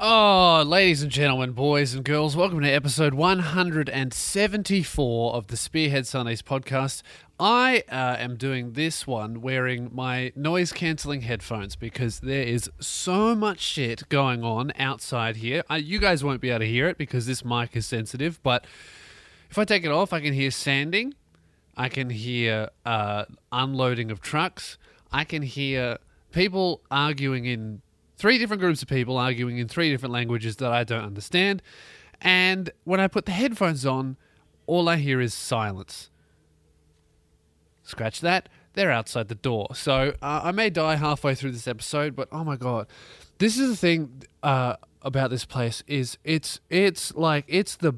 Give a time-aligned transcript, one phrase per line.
[0.00, 6.40] Oh, ladies and gentlemen, boys and girls, welcome to episode 174 of the Spearhead Sundays
[6.40, 7.02] podcast.
[7.40, 13.34] I uh, am doing this one wearing my noise cancelling headphones because there is so
[13.34, 15.64] much shit going on outside here.
[15.68, 18.68] Uh, you guys won't be able to hear it because this mic is sensitive, but
[19.50, 21.14] if I take it off, I can hear sanding,
[21.76, 24.78] I can hear uh, unloading of trucks,
[25.10, 25.98] I can hear
[26.30, 27.82] people arguing in
[28.18, 31.62] three different groups of people arguing in three different languages that I don't understand.
[32.20, 34.16] And when I put the headphones on,
[34.66, 36.10] all I hear is silence.
[37.84, 38.48] Scratch that.
[38.74, 39.68] They're outside the door.
[39.74, 42.86] So uh, I may die halfway through this episode, but oh my god,
[43.38, 47.94] this is the thing uh, about this place is it's it's like it's the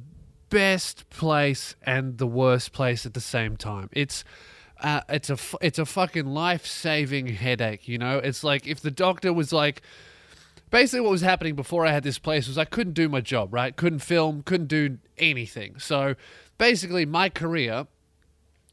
[0.49, 3.89] best place and the worst place at the same time.
[3.93, 4.23] It's
[4.81, 7.89] uh, it's a it's a fucking life saving headache.
[7.89, 9.83] You know, it's like if the doctor was like,
[10.71, 13.53] basically what was happening before I had this place was I couldn't do my job.
[13.53, 15.79] Right, couldn't film, couldn't do anything.
[15.79, 16.15] So
[16.59, 17.87] basically, my career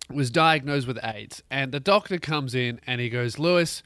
[0.09, 3.83] was diagnosed with AIDS, and the doctor comes in and he goes, Lewis,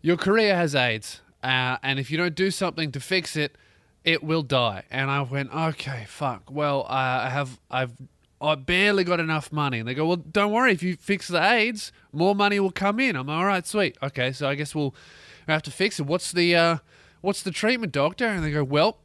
[0.00, 3.56] your career has AIDS, uh, and if you don't do something to fix it,
[4.04, 4.84] it will die.
[4.90, 6.50] And I went, okay, fuck.
[6.50, 7.92] Well, I have I've
[8.40, 9.80] I barely got enough money.
[9.80, 10.72] And they go, well, don't worry.
[10.72, 13.16] If you fix the AIDS, more money will come in.
[13.16, 13.96] I'm all right, sweet.
[14.02, 14.94] Okay, so I guess we'll
[15.48, 16.06] have to fix it.
[16.06, 16.76] What's the uh,
[17.20, 18.26] what's the treatment, doctor?
[18.26, 18.98] And they go, well,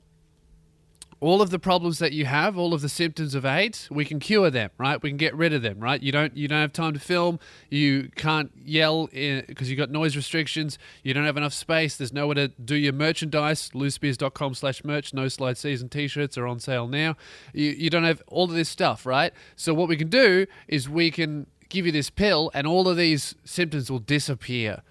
[1.23, 4.19] all of the problems that you have, all of the symptoms of AIDS, we can
[4.19, 5.01] cure them, right?
[5.01, 6.03] We can get rid of them, right?
[6.03, 10.17] You don't you don't have time to film, you can't yell because you've got noise
[10.17, 15.13] restrictions, you don't have enough space, there's nowhere to do your merchandise, lewisspears.com slash merch,
[15.13, 17.15] no slide season t-shirts are on sale now.
[17.53, 19.31] You, you don't have all of this stuff, right?
[19.55, 22.97] So what we can do is we can give you this pill and all of
[22.97, 24.81] these symptoms will disappear.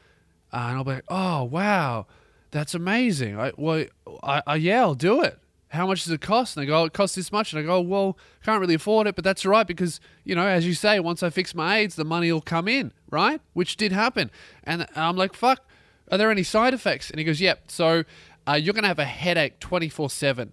[0.51, 2.07] Uh, and I'll be like, oh, wow,
[2.53, 3.39] that's amazing.
[3.39, 3.87] I, well,
[4.23, 5.39] I, I, yeah, I'll do it
[5.73, 6.57] how much does it cost?
[6.57, 7.53] And they go, oh, it costs this much.
[7.53, 10.47] And I go, well, can't really afford it, but that's all right because, you know,
[10.47, 13.41] as you say, once I fix my AIDS, the money will come in, right?
[13.55, 14.31] Which did happen.
[14.65, 15.67] And I'm like, fuck,
[16.11, 17.09] are there any side effects?
[17.09, 17.71] And he goes, yep.
[17.71, 18.05] So
[18.47, 20.53] uh, you're going to have a headache 24 7.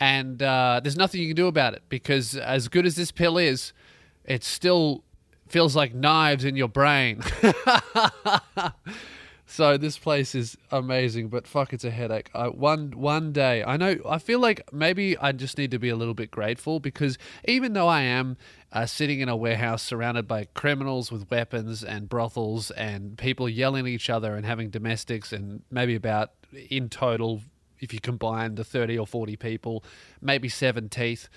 [0.00, 3.38] And uh, there's nothing you can do about it because as good as this pill
[3.38, 3.72] is,
[4.24, 5.04] it still
[5.46, 7.22] feels like knives in your brain.
[9.54, 12.28] So this place is amazing, but fuck, it's a headache.
[12.34, 13.98] I, one one day, I know.
[14.04, 17.72] I feel like maybe I just need to be a little bit grateful because even
[17.72, 18.36] though I am
[18.72, 23.86] uh, sitting in a warehouse surrounded by criminals with weapons and brothels and people yelling
[23.86, 26.32] at each other and having domestics and maybe about
[26.68, 27.40] in total,
[27.78, 29.84] if you combine the thirty or forty people,
[30.20, 31.28] maybe seven teeth.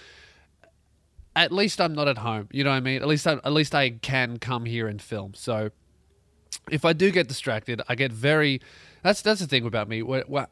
[1.36, 2.50] At least I'm not at home.
[2.52, 3.00] You know what I mean?
[3.00, 5.36] At least I, at least I can come here and film.
[5.36, 5.70] So
[6.70, 8.62] if I do get distracted, I get very.
[9.04, 10.04] That's that's the thing about me.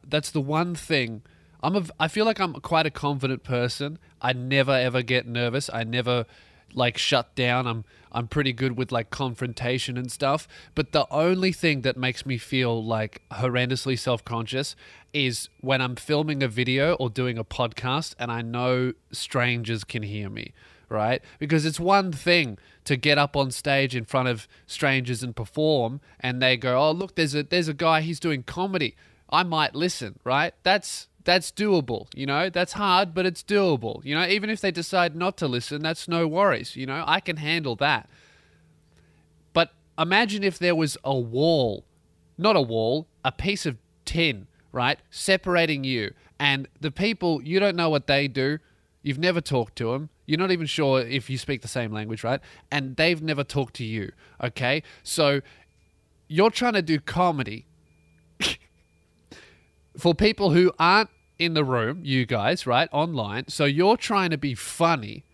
[0.04, 1.22] That's the one thing.
[1.62, 1.84] I'm a.
[1.98, 3.98] I feel like I'm quite a confident person.
[4.20, 5.70] I never ever get nervous.
[5.72, 6.26] I never
[6.74, 7.66] like shut down.
[7.66, 10.46] I'm I'm pretty good with like confrontation and stuff.
[10.74, 14.76] But the only thing that makes me feel like horrendously self conscious
[15.12, 20.02] is when I'm filming a video or doing a podcast and I know strangers can
[20.02, 20.52] hear me
[20.88, 21.22] right?
[21.38, 26.00] Because it's one thing to get up on stage in front of strangers and perform
[26.20, 28.96] and they go, "Oh, look, there's a there's a guy he's doing comedy.
[29.30, 30.54] I might listen," right?
[30.62, 32.48] That's that's doable, you know?
[32.48, 34.04] That's hard, but it's doable.
[34.04, 37.02] You know, even if they decide not to listen, that's no worries, you know?
[37.04, 38.08] I can handle that.
[39.52, 41.84] But imagine if there was a wall,
[42.38, 45.00] not a wall, a piece of tin, right?
[45.10, 48.60] Separating you and the people you don't know what they do
[49.06, 50.08] You've never talked to them.
[50.26, 52.40] You're not even sure if you speak the same language, right?
[52.70, 54.12] And they've never talked to you.
[54.42, 54.82] Okay?
[55.02, 55.40] So
[56.28, 57.66] you're trying to do comedy
[59.96, 62.88] for people who aren't in the room, you guys, right?
[62.92, 63.48] Online.
[63.48, 65.24] So you're trying to be funny,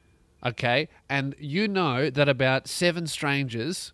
[0.45, 0.89] okay?
[1.09, 3.93] And you know that about seven strangers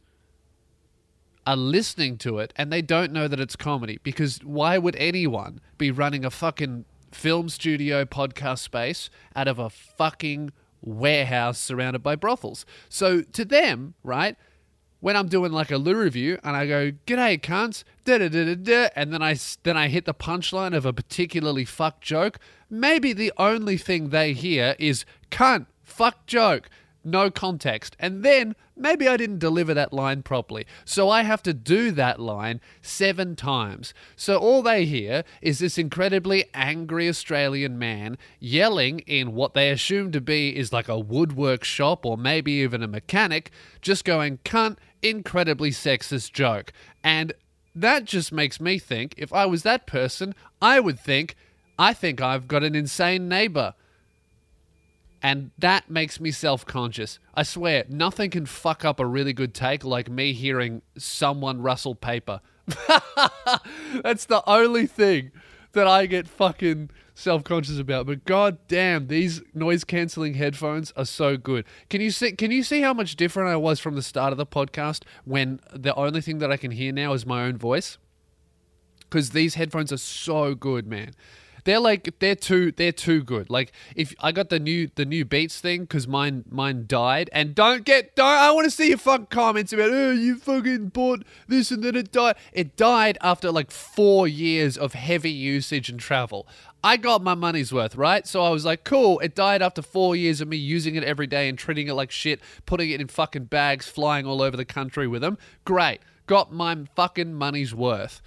[1.46, 5.60] are listening to it and they don't know that it's comedy because why would anyone
[5.78, 12.16] be running a fucking film studio podcast space out of a fucking warehouse surrounded by
[12.16, 12.64] brothels.
[12.88, 14.36] So to them, right,
[15.00, 18.44] when I'm doing like a Lou review and I go, "G'day, cunts," da da da
[18.44, 22.38] da da, and then I then I hit the punchline of a particularly fuck joke.
[22.68, 26.68] Maybe the only thing they hear is "cunt," "fuck joke,"
[27.04, 27.96] no context.
[28.00, 30.66] And then maybe I didn't deliver that line properly.
[30.84, 33.92] So I have to do that line seven times.
[34.16, 40.12] So all they hear is this incredibly angry Australian man yelling in what they assume
[40.12, 43.50] to be is like a woodwork shop or maybe even a mechanic,
[43.82, 46.72] just going, cunt, incredibly sexist joke.
[47.02, 47.32] And
[47.74, 51.36] that just makes me think if I was that person, I would think,
[51.78, 53.74] I think I've got an insane neighbor.
[55.22, 57.18] And that makes me self conscious.
[57.34, 61.94] I swear, nothing can fuck up a really good take like me hearing someone rustle
[61.94, 62.40] paper.
[64.02, 65.32] That's the only thing
[65.72, 68.06] that I get fucking self conscious about.
[68.06, 71.64] But god damn, these noise cancelling headphones are so good.
[71.90, 74.38] Can you see can you see how much different I was from the start of
[74.38, 77.98] the podcast when the only thing that I can hear now is my own voice?
[79.00, 81.12] Because these headphones are so good, man.
[81.68, 83.50] They're like they're too they're too good.
[83.50, 87.54] Like if I got the new the new Beats thing because mine mine died and
[87.54, 91.24] don't get don't I want to see your fucking comments about oh you fucking bought
[91.46, 92.36] this and then it died.
[92.54, 96.48] It died after like four years of heavy usage and travel.
[96.82, 98.26] I got my money's worth, right?
[98.26, 99.18] So I was like, cool.
[99.18, 102.10] It died after four years of me using it every day and treating it like
[102.10, 105.36] shit, putting it in fucking bags, flying all over the country with them.
[105.66, 106.00] Great.
[106.26, 108.22] Got my fucking money's worth.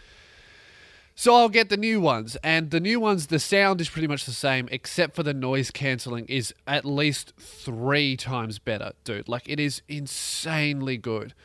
[1.22, 4.26] So I'll get the new ones, and the new ones, the sound is pretty much
[4.26, 9.30] the same, except for the noise cancelling is at least three times better, dude.
[9.30, 11.36] Like it is insanely good,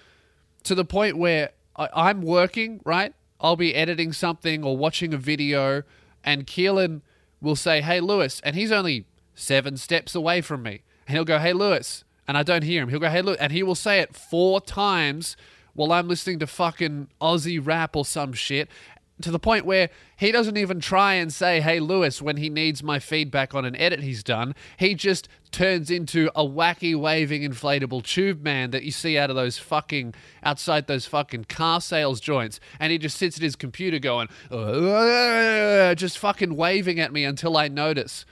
[0.62, 3.12] to the point where I, I'm working right.
[3.38, 5.82] I'll be editing something or watching a video,
[6.24, 7.02] and Keelan
[7.42, 11.38] will say, "Hey, Lewis," and he's only seven steps away from me, and he'll go,
[11.38, 12.88] "Hey, Lewis," and I don't hear him.
[12.88, 15.36] He'll go, "Hey, Lewis," and he will say it four times
[15.74, 18.70] while I'm listening to fucking Aussie rap or some shit
[19.22, 22.82] to the point where he doesn't even try and say, Hey, Lewis, when he needs
[22.82, 24.54] my feedback on an edit he's done.
[24.78, 29.36] He just turns into a wacky, waving, inflatable tube man that you see out of
[29.36, 32.60] those fucking, outside those fucking car sales joints.
[32.78, 34.28] And he just sits at his computer going,
[35.96, 38.26] just fucking waving at me until I notice.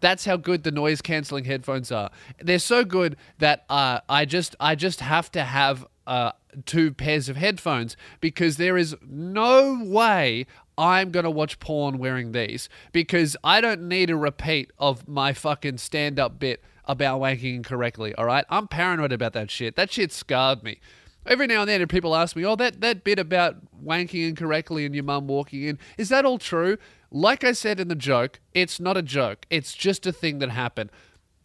[0.00, 2.10] That's how good the noise canceling headphones are.
[2.38, 6.32] They're so good that uh, I just I just have to have uh,
[6.64, 10.46] two pairs of headphones because there is no way
[10.78, 15.32] I'm going to watch porn wearing these because I don't need a repeat of my
[15.32, 18.44] fucking stand up bit about wanking incorrectly, all right?
[18.48, 19.76] I'm paranoid about that shit.
[19.76, 20.80] That shit scarred me.
[21.26, 24.94] Every now and then, people ask me, oh, that, that bit about wanking incorrectly and
[24.94, 26.78] your mum walking in, is that all true?
[27.10, 29.46] Like I said in the joke, it's not a joke.
[29.50, 30.90] It's just a thing that happened.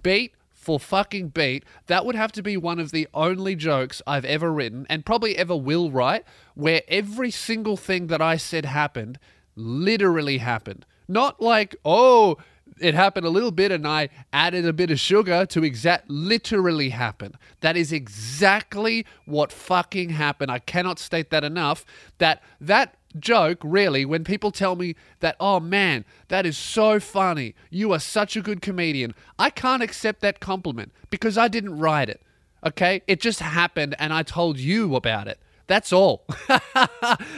[0.03, 4.25] Beat for fucking beat, that would have to be one of the only jokes I've
[4.25, 6.23] ever written and probably ever will write
[6.53, 9.17] where every single thing that I said happened
[9.55, 10.85] literally happened.
[11.07, 12.37] Not like, oh,
[12.79, 16.89] it happened a little bit and I added a bit of sugar to exact literally
[16.89, 17.33] happen.
[17.61, 20.51] That is exactly what fucking happened.
[20.51, 21.85] I cannot state that enough.
[22.19, 27.55] That that joke, really, when people tell me that, oh man, that is so funny,
[27.69, 32.09] you are such a good comedian, I can't accept that compliment because I didn't write
[32.09, 32.21] it.
[32.65, 33.01] Okay?
[33.07, 35.39] It just happened and I told you about it.
[35.67, 36.25] That's all.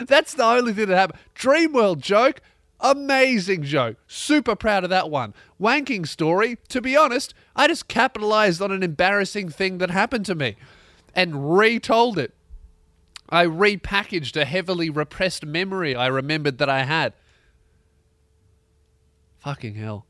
[0.08, 1.20] That's the only thing that happened.
[1.36, 2.42] Dreamworld joke,
[2.80, 3.98] amazing joke.
[4.08, 5.34] Super proud of that one.
[5.62, 10.36] Wanking story, to be honest, I just capitalized on an embarrassing thing that happened to
[10.36, 10.56] me
[11.16, 12.34] and retold it.
[13.34, 17.14] I repackaged a heavily repressed memory I remembered that I had.
[19.40, 20.06] Fucking hell.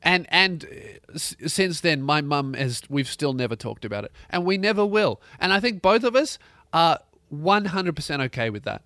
[0.00, 0.64] And and
[1.12, 2.82] uh, since then, my mum has.
[2.88, 5.20] We've still never talked about it, and we never will.
[5.40, 6.38] And I think both of us
[6.72, 8.82] are one hundred percent okay with that.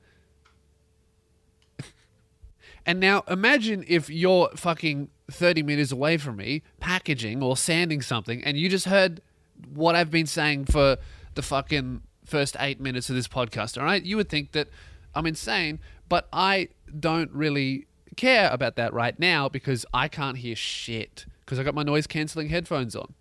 [2.87, 8.43] and now imagine if you're fucking thirty meters away from me, packaging or sanding something,
[8.43, 9.21] and you just heard
[9.75, 10.97] what I've been saying for
[11.35, 14.02] the fucking first eight minutes of this podcast, all right?
[14.02, 14.68] You would think that
[15.14, 16.68] I'm insane, but I
[16.99, 21.75] don't really care about that right now because I can't hear shit because I got
[21.75, 23.14] my noise cancelling headphones on.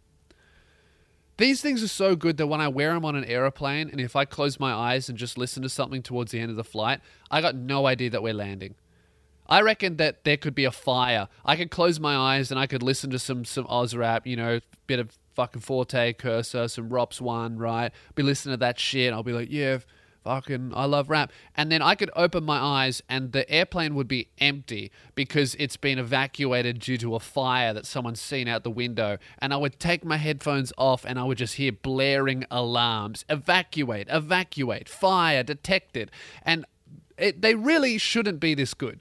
[1.38, 4.16] These things are so good that when I wear them on an aeroplane and if
[4.16, 7.00] I close my eyes and just listen to something towards the end of the flight,
[7.32, 8.76] I got no idea that we're landing.
[9.48, 11.28] I reckon that there could be a fire.
[11.44, 14.36] I could close my eyes and I could listen to some some Oz rap, you
[14.36, 17.94] know, bit of fucking Forte, Kerser, some Rops One, right?
[18.14, 19.14] Be listening to that shit.
[19.14, 19.78] I'll be like, yeah,
[20.26, 21.32] fucking, I love rap.
[21.56, 25.78] And then I could open my eyes and the airplane would be empty because it's
[25.78, 29.18] been evacuated due to a fire that someone's seen out the window.
[29.42, 34.08] And I would take my headphones off and I would just hear blaring alarms evacuate,
[34.10, 36.12] evacuate, fire detected.
[36.44, 36.66] And
[37.18, 39.00] it, they really shouldn't be this good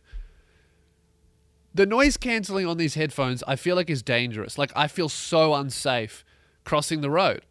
[1.74, 4.58] the noise cancelling on these headphones I feel like is dangerous.
[4.58, 6.24] Like I feel so unsafe
[6.68, 7.42] crossing the road.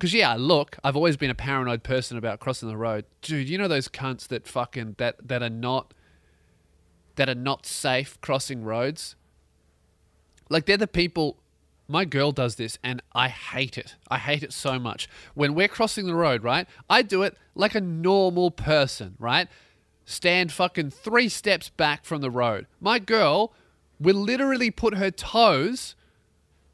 [0.00, 3.04] Cause yeah, look, I've always been a paranoid person about crossing the road.
[3.20, 5.94] Dude, you know those cunts that fucking that that are not
[7.14, 9.14] that are not safe crossing roads?
[10.48, 11.38] Like they're the people
[11.86, 13.94] my girl does this and I hate it.
[14.08, 15.08] I hate it so much.
[15.34, 16.66] When we're crossing the road, right?
[16.90, 19.46] I do it like a normal person, right?
[20.04, 22.66] stand fucking three steps back from the road.
[22.80, 23.52] My girl
[24.00, 25.94] will literally put her toes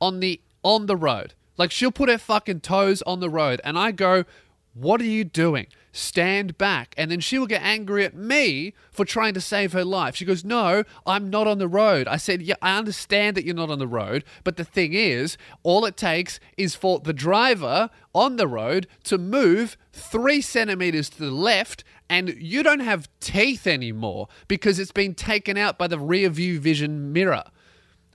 [0.00, 1.34] on the on the road.
[1.56, 4.24] Like she'll put her fucking toes on the road and I go,
[4.74, 5.66] "What are you doing?
[5.90, 9.84] Stand back." And then she will get angry at me for trying to save her
[9.84, 10.14] life.
[10.14, 13.56] She goes, "No, I'm not on the road." I said, "Yeah, I understand that you're
[13.56, 17.90] not on the road, but the thing is, all it takes is for the driver
[18.14, 23.66] on the road to move 3 centimeters to the left and you don't have teeth
[23.66, 27.44] anymore because it's been taken out by the rear view vision mirror."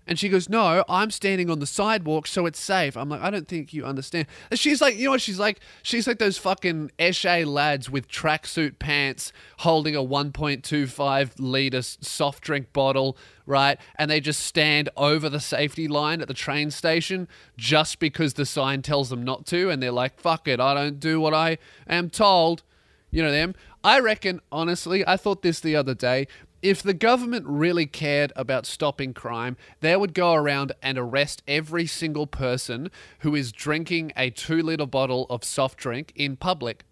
[0.05, 2.97] And she goes, No, I'm standing on the sidewalk, so it's safe.
[2.97, 4.27] I'm like, I don't think you understand.
[4.51, 5.21] And she's like, You know what?
[5.21, 11.81] She's like, she's like those fucking eshay lads with tracksuit pants holding a 1.25 litre
[11.81, 13.79] soft drink bottle, right?
[13.95, 18.45] And they just stand over the safety line at the train station just because the
[18.45, 19.69] sign tells them not to.
[19.69, 21.57] And they're like, Fuck it, I don't do what I
[21.87, 22.63] am told.
[23.09, 23.53] You know them.
[23.83, 26.27] I reckon, honestly, I thought this the other day
[26.63, 31.85] if the government really cared about stopping crime, they would go around and arrest every
[31.85, 32.89] single person
[33.19, 36.85] who is drinking a two litre bottle of soft drink in public.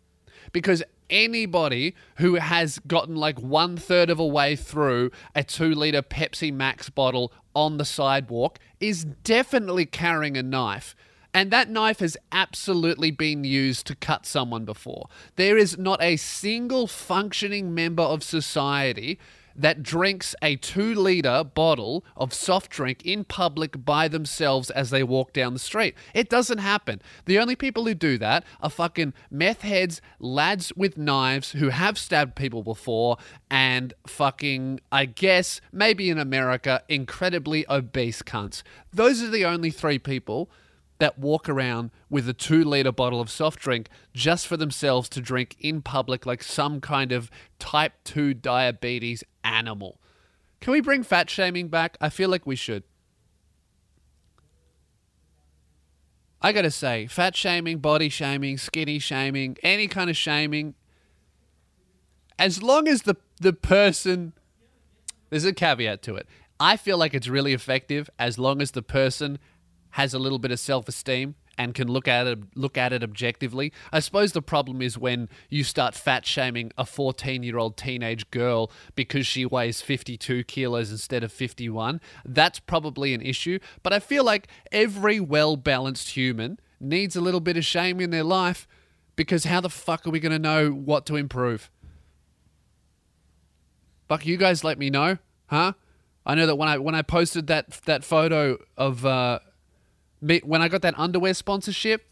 [0.51, 6.01] Because anybody who has gotten like one third of a way through a two litre
[6.01, 10.97] Pepsi Max bottle on the sidewalk is definitely carrying a knife.
[11.33, 15.07] And that knife has absolutely been used to cut someone before.
[15.37, 19.17] There is not a single functioning member of society
[19.55, 25.03] that drinks a two litre bottle of soft drink in public by themselves as they
[25.03, 25.96] walk down the street.
[26.13, 27.01] It doesn't happen.
[27.25, 31.98] The only people who do that are fucking meth heads, lads with knives who have
[31.98, 33.17] stabbed people before,
[33.50, 38.63] and fucking, I guess, maybe in America, incredibly obese cunts.
[38.93, 40.50] Those are the only three people
[41.01, 45.20] that walk around with a two liter bottle of soft drink just for themselves to
[45.20, 50.00] drink in public like some kind of type 2 diabetes animal.
[50.60, 51.98] Can we bring fat shaming back?
[52.00, 52.84] I feel like we should.
[56.39, 60.75] I gotta say, fat shaming, body shaming, skinny shaming, any kind of shaming,
[62.38, 64.34] as long as the, the person,
[65.31, 66.27] there's a caveat to it.
[66.60, 69.39] I feel like it's really effective as long as the person
[69.91, 73.71] has a little bit of self-esteem and can look at it look at it objectively.
[73.91, 79.27] I suppose the problem is when you start fat shaming a 14-year-old teenage girl because
[79.27, 82.01] she weighs 52 kilos instead of 51.
[82.25, 87.57] That's probably an issue, but I feel like every well-balanced human needs a little bit
[87.57, 88.67] of shame in their life
[89.15, 91.69] because how the fuck are we going to know what to improve?
[94.07, 95.74] Fuck you guys let me know, huh?
[96.25, 99.39] I know that when I when I posted that that photo of uh,
[100.21, 102.07] when I got that underwear sponsorship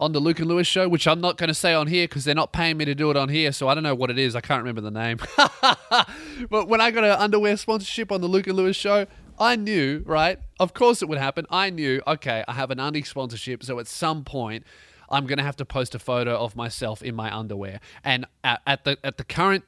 [0.00, 2.24] on the Luke and Lewis show, which I'm not going to say on here because
[2.24, 4.18] they're not paying me to do it on here, so I don't know what it
[4.18, 4.34] is.
[4.34, 5.18] I can't remember the name.
[6.50, 9.06] but when I got an underwear sponsorship on the Luke and Lewis show,
[9.38, 10.38] I knew, right?
[10.58, 11.46] Of course it would happen.
[11.50, 14.64] I knew, okay, I have an undie sponsorship, so at some point
[15.08, 17.80] I'm going to have to post a photo of myself in my underwear.
[18.02, 19.64] And at, at the at the current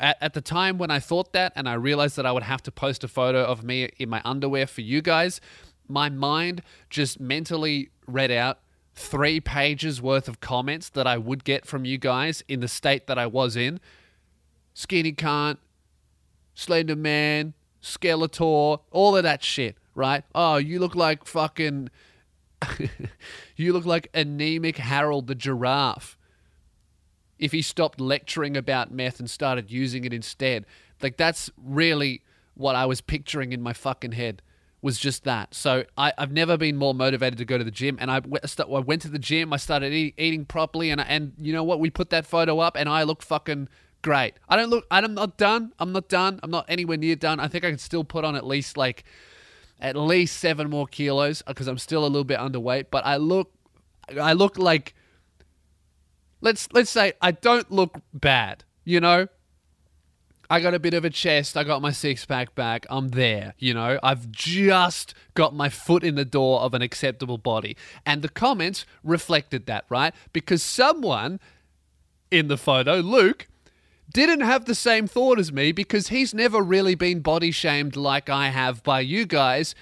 [0.00, 2.62] at, at the time when I thought that and I realized that I would have
[2.64, 5.40] to post a photo of me in my underwear for you guys,
[5.88, 8.60] my mind just mentally read out
[8.94, 13.06] three pages worth of comments that I would get from you guys in the state
[13.06, 13.80] that I was in.
[14.74, 15.58] Skinny cunt,
[16.54, 20.24] Slender Man, Skeletor, all of that shit, right?
[20.34, 21.90] Oh, you look like fucking.
[23.56, 26.18] you look like anemic Harold the giraffe.
[27.38, 30.66] If he stopped lecturing about meth and started using it instead.
[31.00, 32.22] Like, that's really
[32.54, 34.42] what I was picturing in my fucking head
[34.80, 35.54] was just that.
[35.54, 37.98] So I, have never been more motivated to go to the gym.
[38.00, 39.52] And I, I went to the gym.
[39.52, 41.80] I started eat, eating properly, and and you know what?
[41.80, 43.68] We put that photo up, and I look fucking
[44.02, 44.34] great.
[44.48, 44.86] I don't look.
[44.90, 45.72] I'm not done.
[45.78, 46.40] I'm not done.
[46.42, 47.40] I'm not anywhere near done.
[47.40, 49.04] I think I can still put on at least like
[49.80, 52.86] at least seven more kilos uh, because I'm still a little bit underweight.
[52.90, 53.52] But I look,
[54.20, 54.94] I look like.
[56.40, 58.64] Let's let's say I don't look bad.
[58.84, 59.26] You know,
[60.50, 61.56] I got a bit of a chest.
[61.56, 62.86] I got my six pack back.
[62.88, 63.54] I'm there.
[63.58, 67.76] You know, I've just got my foot in the door of an acceptable body.
[68.06, 70.14] And the comments reflected that, right?
[70.32, 71.38] Because someone
[72.30, 73.46] in the photo, Luke,
[74.10, 78.30] didn't have the same thought as me because he's never really been body shamed like
[78.30, 79.74] I have by you guys.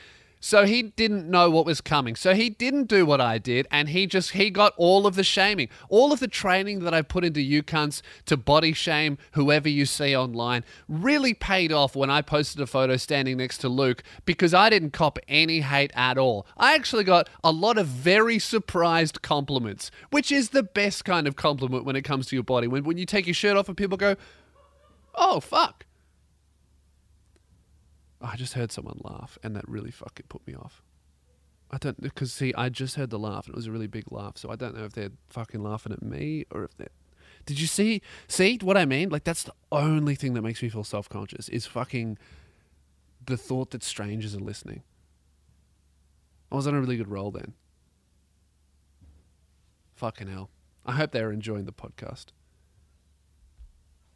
[0.47, 2.15] So he didn't know what was coming.
[2.15, 5.25] So he didn't do what I did, and he just he got all of the
[5.25, 9.69] shaming, all of the training that I put into you cunts to body shame whoever
[9.69, 14.05] you see online really paid off when I posted a photo standing next to Luke
[14.25, 16.47] because I didn't cop any hate at all.
[16.57, 21.35] I actually got a lot of very surprised compliments, which is the best kind of
[21.35, 22.69] compliment when it comes to your body.
[22.69, 24.15] When when you take your shirt off and people go,
[25.17, 25.87] Oh, fuck.
[28.27, 30.83] I just heard someone laugh, and that really fucking put me off.
[31.71, 34.11] I don't because see, I just heard the laugh, and it was a really big
[34.11, 34.37] laugh.
[34.37, 36.89] So I don't know if they're fucking laughing at me or if they're.
[37.45, 39.11] Did you see see what I mean?
[39.11, 42.19] Like that's the only thing that makes me feel self conscious is fucking
[43.25, 44.83] the thought that strangers are listening.
[46.51, 47.55] I was on a really good roll then.
[49.95, 50.51] Fucking hell.
[50.85, 52.27] I hope they're enjoying the podcast.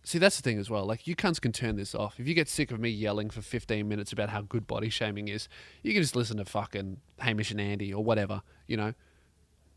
[0.03, 0.87] See, that's the thing as well.
[0.87, 2.19] Like, you cunts can turn this off.
[2.19, 5.29] If you get sick of me yelling for 15 minutes about how good body shaming
[5.29, 5.49] is,
[5.83, 8.95] you can just listen to fucking Hamish and Andy or whatever, you know?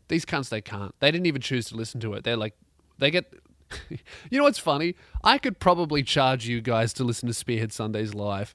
[0.08, 0.94] These cunts, they can't.
[1.00, 2.24] They didn't even choose to listen to it.
[2.24, 2.54] They're like,
[2.98, 3.34] they get.
[3.90, 4.94] you know what's funny?
[5.22, 8.54] I could probably charge you guys to listen to Spearhead Sundays live,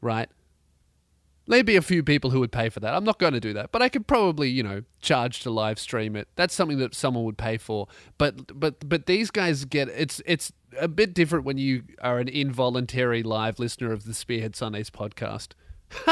[0.00, 0.28] right?
[1.46, 2.94] Maybe a few people who would pay for that.
[2.94, 5.78] I'm not going to do that, but I could probably, you know, charge to live
[5.78, 6.28] stream it.
[6.36, 7.88] That's something that someone would pay for.
[8.18, 12.28] But but but these guys get it's it's a bit different when you are an
[12.28, 15.48] involuntary live listener of the Spearhead Sundays podcast.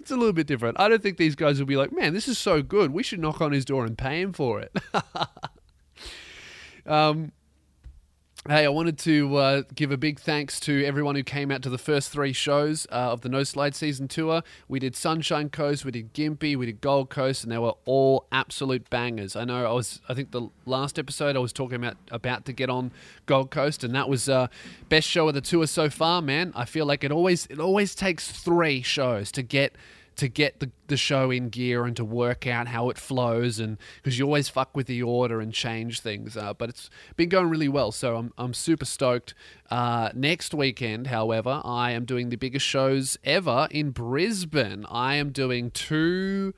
[0.00, 0.78] it's a little bit different.
[0.80, 2.92] I don't think these guys will be like, "Man, this is so good.
[2.92, 4.76] We should knock on his door and pay him for it."
[6.86, 7.32] um
[8.46, 11.70] Hey, I wanted to uh, give a big thanks to everyone who came out to
[11.70, 14.42] the first three shows uh, of the No Slide Season Tour.
[14.68, 18.26] We did Sunshine Coast, we did Gympie, we did Gold Coast, and they were all
[18.30, 19.34] absolute bangers.
[19.34, 22.52] I know I was, I think the last episode I was talking about about to
[22.52, 22.90] get on
[23.24, 24.48] Gold Coast, and that was uh,
[24.90, 26.20] best show of the tour so far.
[26.20, 29.74] Man, I feel like it always it always takes three shows to get
[30.16, 33.78] to get the, the show in gear and to work out how it flows and
[33.96, 37.48] because you always fuck with the order and change things uh, but it's been going
[37.48, 37.92] really well.
[37.92, 39.34] So i'm, I'm super stoked.
[39.70, 44.84] Uh, next weekend however i am doing the biggest shows ever in brisbane.
[44.88, 46.54] I am doing two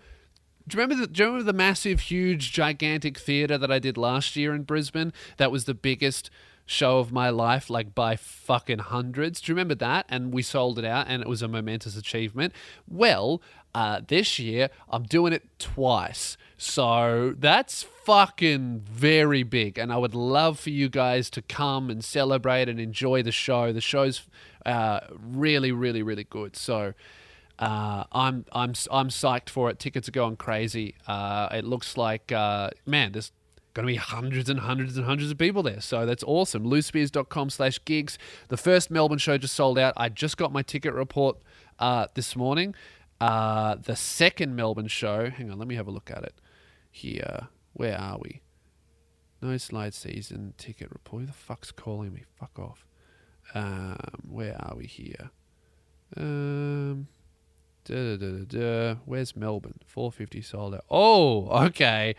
[0.68, 3.96] do you remember the, do you remember the massive, huge, gigantic theatre that I did
[3.96, 5.12] last year in Brisbane?
[5.36, 6.28] That was the biggest
[6.66, 9.40] show of my life, like by fucking hundreds.
[9.40, 10.04] Do you remember that?
[10.08, 12.52] And we sold it out, and it was a momentous achievement.
[12.88, 13.40] Well,
[13.74, 19.78] uh, this year I'm doing it twice, so that's fucking very big.
[19.78, 23.72] And I would love for you guys to come and celebrate and enjoy the show.
[23.72, 24.22] The show's
[24.66, 26.56] uh, really, really, really good.
[26.56, 26.94] So.
[27.58, 29.78] Uh, I'm I'm I'm psyched for it.
[29.78, 30.94] Tickets are going crazy.
[31.06, 33.32] Uh, it looks like uh, man, there's
[33.76, 35.82] going to be hundreds and hundreds and hundreds of people there.
[35.82, 36.64] So that's awesome.
[36.64, 38.16] lewisspears.com slash gigs.
[38.48, 39.92] The first Melbourne show just sold out.
[39.98, 41.36] I just got my ticket report
[41.78, 42.74] uh, this morning.
[43.20, 46.40] Uh, the second Melbourne show, hang on, let me have a look at it
[46.90, 47.48] here.
[47.74, 48.40] Where are we?
[49.42, 51.20] No slide season ticket report.
[51.20, 52.24] Who the fuck's calling me?
[52.40, 52.86] Fuck off.
[53.54, 55.30] Um, where are we here?
[56.16, 57.08] Um,
[57.84, 59.80] da, da, da, da, Where's Melbourne?
[59.86, 60.84] 450 sold out.
[60.90, 62.14] Oh, okay.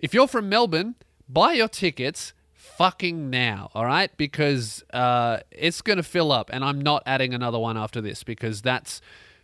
[0.00, 0.94] If you're from Melbourne,
[1.28, 4.16] buy your tickets fucking now, all right?
[4.16, 8.22] Because uh, it's going to fill up, and I'm not adding another one after this
[8.22, 9.00] because that's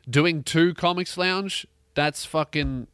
[0.08, 1.66] doing two Comics Lounge.
[1.94, 2.86] That's fucking.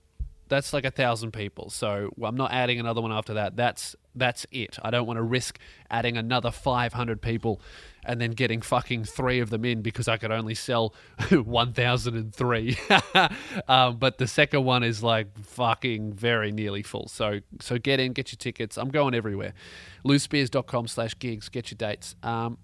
[0.49, 1.70] That's like a thousand people.
[1.70, 3.55] So I'm not adding another one after that.
[3.55, 4.79] That's that's it.
[4.83, 5.59] I don't want to risk
[5.90, 7.61] adding another 500 people
[8.05, 10.94] and then getting fucking three of them in because I could only sell
[11.31, 12.79] 1,003.
[13.68, 17.09] um, but the second one is like fucking very nearly full.
[17.09, 18.77] So so get in, get your tickets.
[18.77, 19.55] I'm going everywhere.
[20.05, 21.49] lewisspears.com slash gigs.
[21.49, 22.14] Get your dates.
[22.23, 22.59] Um,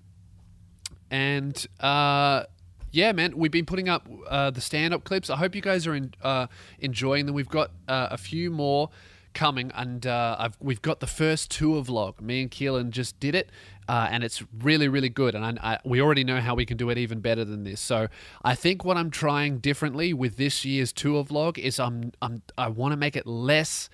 [1.11, 2.45] and uh,
[2.93, 5.29] yeah, man, we've been putting up uh, the stand-up clips.
[5.29, 6.47] I hope you guys are in, uh,
[6.79, 7.35] enjoying them.
[7.35, 8.91] We've got uh, a few more
[9.37, 12.21] coming, and uh, we've got the first tour vlog.
[12.21, 13.51] Me and Keelan just did it,
[13.87, 15.35] uh, and it's really, really good.
[15.37, 17.81] And I, I, we already know how we can do it even better than this.
[17.81, 18.09] So
[18.43, 22.69] I think what I'm trying differently with this year's tour vlog is I'm, I'm I
[22.69, 23.89] want to make it less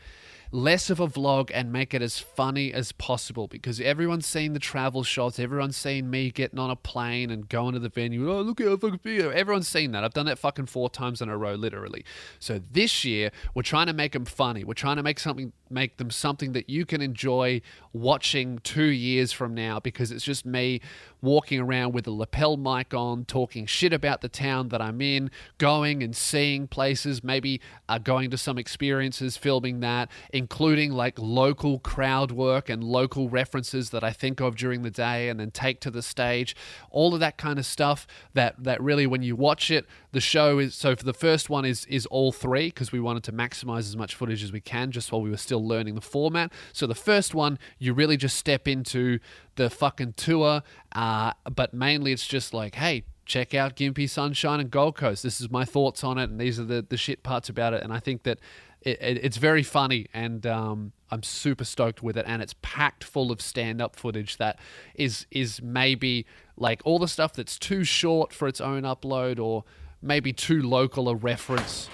[0.53, 4.59] less of a vlog and make it as funny as possible because everyone's seen the
[4.59, 5.39] travel shots.
[5.39, 8.31] Everyone's seen me getting on a plane and going to the venue.
[8.31, 9.21] Oh, look at how fucking big.
[9.21, 10.05] Everyone's seen that.
[10.05, 12.05] I've done that fucking four times in a row, literally.
[12.39, 14.63] So this year, we're trying to make them funny.
[14.63, 17.63] We're trying to make something, make them something that you can enjoy
[17.95, 20.83] watching two years from now because it's just me
[21.23, 25.31] walking around with a lapel mic on, talking shit about the town that I'm in,
[25.57, 30.11] going and seeing places, maybe uh, going to some experiences, filming that,
[30.43, 35.29] including like local crowd work and local references that I think of during the day
[35.29, 36.57] and then take to the stage.
[36.91, 40.59] All of that kind of stuff that, that really, when you watch it, the show
[40.59, 43.87] is so for the first one is is all three because we wanted to maximize
[43.91, 46.53] as much footage as we can just while we were still learning the format.
[46.73, 49.21] So the first one, you really just step into
[49.55, 54.71] the fucking tour, uh, but mainly it's just like, hey, check out Gympie Sunshine and
[54.73, 55.23] Gold Coast.
[55.23, 57.83] This is my thoughts on it, and these are the, the shit parts about it.
[57.85, 58.39] And I think that
[58.85, 62.25] it, it, it's very funny, and um, I'm super stoked with it.
[62.29, 64.59] And it's packed full of stand-up footage that
[64.95, 69.65] is is maybe like all the stuff that's too short for its own upload, or
[70.01, 71.89] maybe too local a reference.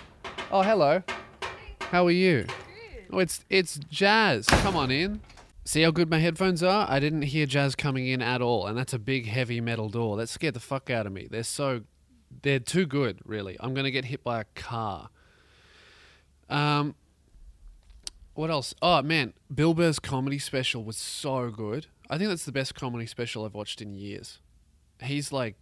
[0.51, 1.03] Oh, hello.
[1.81, 2.47] How are you?
[3.13, 4.47] Oh, it's it's Jazz.
[4.47, 5.21] Come on in.
[5.65, 6.87] See how good my headphones are?
[6.89, 10.17] I didn't hear Jazz coming in at all, and that's a big heavy metal door.
[10.17, 11.29] That scared the fuck out of me.
[11.31, 11.83] They're so
[12.43, 13.57] they're too good, really.
[13.61, 15.11] I'm gonna get hit by a car.
[16.49, 16.95] Um
[18.35, 18.75] what else?
[18.81, 21.87] Oh man, Bill Burr's comedy special was so good.
[22.09, 24.39] I think that's the best comedy special I've watched in years.
[25.01, 25.57] He's like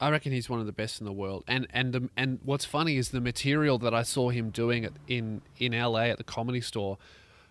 [0.00, 1.44] I reckon he's one of the best in the world.
[1.46, 4.92] And and the, and what's funny is the material that I saw him doing at,
[5.06, 6.96] in in LA at the comedy store.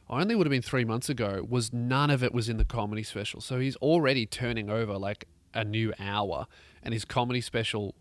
[0.10, 1.46] Only would have been three months ago.
[1.48, 3.42] Was none of it was in the comedy special.
[3.42, 6.48] So he's already turning over like a new hour,
[6.82, 7.94] and his comedy special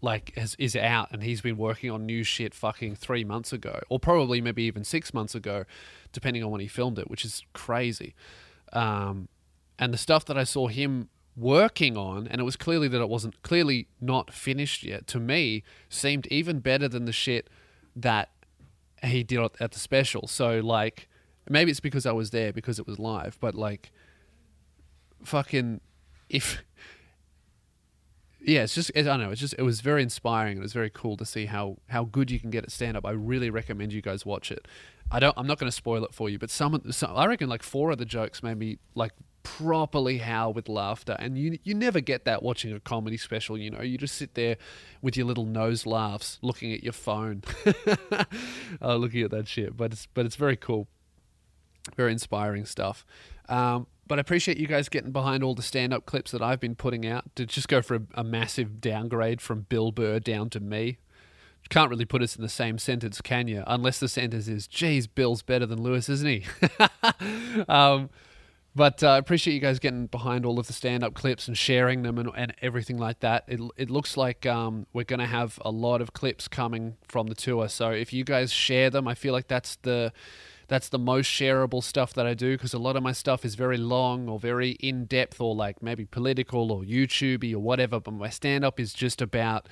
[0.00, 3.80] like has, is out, and he's been working on new shit fucking three months ago,
[3.88, 5.64] or probably maybe even six months ago,
[6.12, 8.14] depending on when he filmed it, which is crazy.
[8.72, 9.28] Um,
[9.78, 13.08] and the stuff that I saw him working on, and it was clearly that it
[13.08, 15.06] wasn't clearly not finished yet.
[15.08, 17.48] To me, seemed even better than the shit
[17.96, 18.30] that
[19.02, 20.26] he did at the special.
[20.26, 21.08] So like,
[21.48, 23.90] maybe it's because I was there because it was live, but like,
[25.24, 25.80] fucking,
[26.28, 26.62] if.
[28.40, 29.30] Yeah, it's just I don't know.
[29.30, 30.58] It's just it was very inspiring.
[30.58, 33.04] It was very cool to see how how good you can get at stand up.
[33.04, 34.66] I really recommend you guys watch it.
[35.10, 35.34] I don't.
[35.36, 37.90] I'm not going to spoil it for you, but some, some I reckon like four
[37.90, 42.24] of the jokes made me like properly howl with laughter, and you you never get
[42.26, 43.56] that watching a comedy special.
[43.56, 44.56] You know, you just sit there
[45.00, 47.42] with your little nose laughs, looking at your phone,
[48.82, 49.76] uh, looking at that shit.
[49.76, 50.86] But it's but it's very cool,
[51.96, 53.04] very inspiring stuff.
[53.48, 56.74] Um, but I appreciate you guys getting behind all the stand-up clips that I've been
[56.74, 60.60] putting out to just go for a, a massive downgrade from Bill Burr down to
[60.60, 60.98] me
[61.68, 63.62] can't really put us in the same sentence, can you?
[63.66, 66.44] Unless the sentence is, geez, Bill's better than Lewis, isn't he?
[67.68, 68.10] um,
[68.74, 71.58] but I uh, appreciate you guys getting behind all of the stand up clips and
[71.58, 73.44] sharing them and, and everything like that.
[73.48, 77.26] It, it looks like um, we're going to have a lot of clips coming from
[77.26, 77.68] the tour.
[77.68, 80.12] So if you guys share them, I feel like that's the.
[80.68, 83.54] That's the most shareable stuff that I do because a lot of my stuff is
[83.54, 87.98] very long or very in depth or like maybe political or YouTubey or whatever.
[87.98, 89.66] But my stand up is just about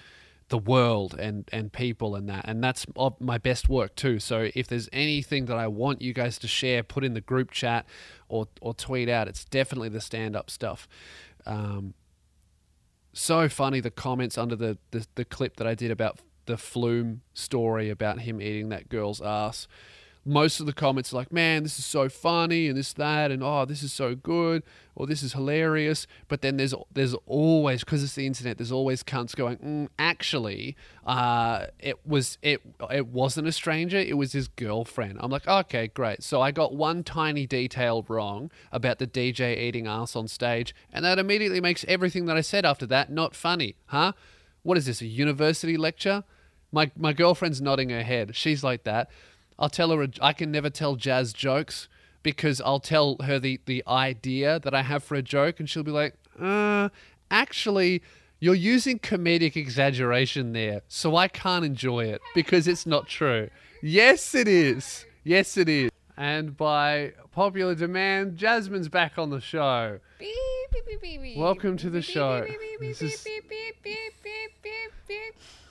[0.48, 2.86] the world and and people and that and that's
[3.18, 4.18] my best work too.
[4.18, 7.50] So if there's anything that i want you guys to share put in the group
[7.50, 7.84] chat
[8.28, 9.28] or or tweet out.
[9.28, 10.88] It's definitely the stand up stuff.
[11.44, 11.94] Um,
[13.12, 17.22] so funny the comments under the, the the clip that i did about the flume
[17.34, 19.66] story about him eating that girl's ass
[20.26, 23.42] most of the comments are like, man, this is so funny and this, that, and
[23.42, 24.64] oh, this is so good
[24.96, 26.06] or this is hilarious.
[26.26, 30.76] But then there's there's always, because it's the internet, there's always cunts going, mm, actually,
[31.06, 32.60] uh, it was it
[32.90, 35.18] it wasn't a stranger, it was his girlfriend.
[35.20, 36.24] I'm like, okay, great.
[36.24, 41.04] So I got one tiny detail wrong about the DJ eating ass on stage, and
[41.04, 44.12] that immediately makes everything that I said after that not funny, huh?
[44.64, 46.24] What is this, a university lecture?
[46.72, 48.34] My my girlfriend's nodding her head.
[48.34, 49.08] She's like that.
[49.58, 51.88] I'll tell her, a, I can never tell Jazz jokes
[52.22, 55.82] because I'll tell her the, the idea that I have for a joke and she'll
[55.82, 56.88] be like, uh,
[57.30, 58.02] actually,
[58.38, 63.48] you're using comedic exaggeration there, so I can't enjoy it because it's not true.
[63.82, 65.06] Yes, it is.
[65.24, 65.90] Yes, it is.
[66.16, 70.00] And by popular demand, Jasmine's back on the show.
[71.36, 72.46] Welcome to the show.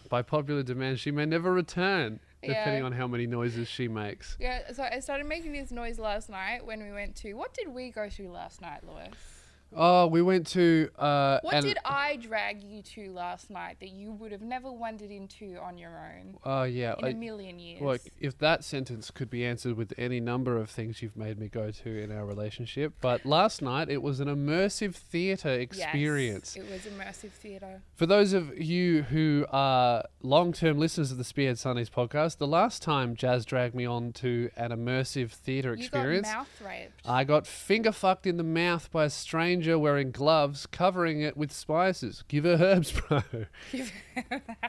[0.09, 2.85] By popular demand, she may never return depending yeah.
[2.85, 4.37] on how many noises she makes.
[4.39, 7.33] Yeah, so I started making this noise last night when we went to.
[7.33, 9.13] What did we go to last night, Lewis?
[9.75, 10.89] Oh, we went to.
[10.97, 15.11] Uh, what did I drag you to last night that you would have never wandered
[15.11, 16.37] into on your own?
[16.43, 16.95] Oh, yeah.
[16.99, 17.81] In I, a million years.
[17.81, 21.47] Look, if that sentence could be answered with any number of things you've made me
[21.47, 22.93] go to in our relationship.
[23.01, 26.55] But last night, it was an immersive theatre experience.
[26.55, 27.81] Yes, it was immersive theatre.
[27.95, 32.47] For those of you who are long term listeners of the Spearhead Sundays podcast, the
[32.47, 37.01] last time Jazz dragged me on to an immersive theatre experience, you got mouth raped.
[37.05, 41.35] I got finger fucked in the mouth by a stranger stranger wearing gloves covering it
[41.35, 42.23] with spices.
[42.27, 43.23] Give her herbs, bro.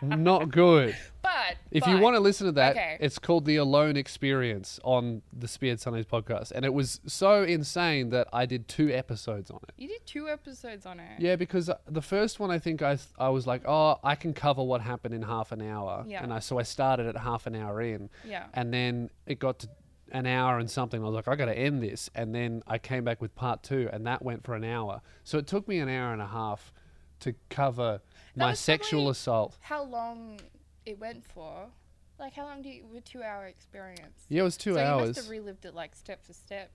[0.03, 0.97] Not good.
[1.23, 2.97] But if but, you want to listen to that, okay.
[3.01, 8.11] it's called the Alone Experience on the Spearhead Sundays podcast, and it was so insane
[8.11, 9.75] that I did two episodes on it.
[9.77, 11.21] You did two episodes on it.
[11.21, 14.33] Yeah, because uh, the first one I think I I was like, oh, I can
[14.33, 16.05] cover what happened in half an hour.
[16.07, 16.23] Yeah.
[16.23, 18.09] And I so I started at half an hour in.
[18.25, 18.47] Yeah.
[18.55, 19.69] And then it got to
[20.13, 21.01] an hour and something.
[21.03, 22.11] I was like, I got to end this.
[22.15, 25.01] And then I came back with part two, and that went for an hour.
[25.25, 26.73] So it took me an hour and a half
[27.21, 28.01] to cover
[28.37, 29.57] That my sexual assault.
[29.61, 30.41] How long
[30.85, 31.67] it went for?
[32.19, 34.25] Like how long do you with two hour experience?
[34.29, 35.09] Yeah, it was two so you hours.
[35.09, 36.71] must have relived it like step for step.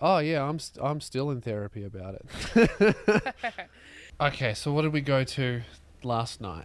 [0.00, 2.96] Oh yeah, I'm st- I'm still in therapy about it.
[4.20, 5.62] okay, so what did we go to
[6.02, 6.64] last night?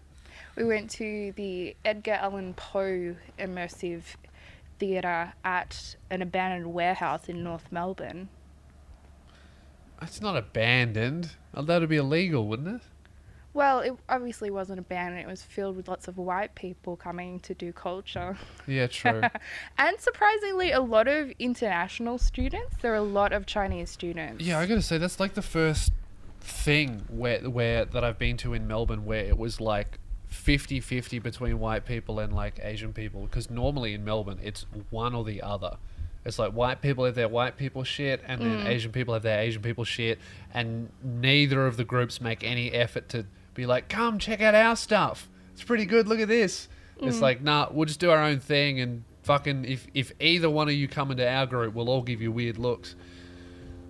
[0.55, 4.03] We went to the Edgar Allan Poe immersive
[4.79, 8.29] theatre at an abandoned warehouse in North Melbourne.
[10.01, 11.31] It's not abandoned.
[11.53, 12.81] That would be illegal, wouldn't it?
[13.53, 15.21] Well, it obviously wasn't abandoned.
[15.21, 18.37] It was filled with lots of white people coming to do culture.
[18.67, 19.21] Yeah, true.
[19.77, 22.75] and surprisingly, a lot of international students.
[22.81, 24.45] There are a lot of Chinese students.
[24.45, 25.91] yeah, I gotta say that's like the first
[26.41, 29.98] thing where where that I've been to in Melbourne where it was like
[30.31, 33.21] 50-50 between white people and like Asian people.
[33.21, 35.77] Because normally in Melbourne it's one or the other.
[36.25, 38.67] It's like white people have their white people shit, and then mm.
[38.67, 40.19] Asian people have their Asian people shit,
[40.53, 44.75] and neither of the groups make any effort to be like, "Come check out our
[44.75, 45.29] stuff.
[45.53, 46.07] It's pretty good.
[46.07, 46.67] Look at this."
[47.01, 47.21] It's mm.
[47.21, 50.73] like, nah, we'll just do our own thing, and fucking if if either one of
[50.73, 52.95] you come into our group, we'll all give you weird looks.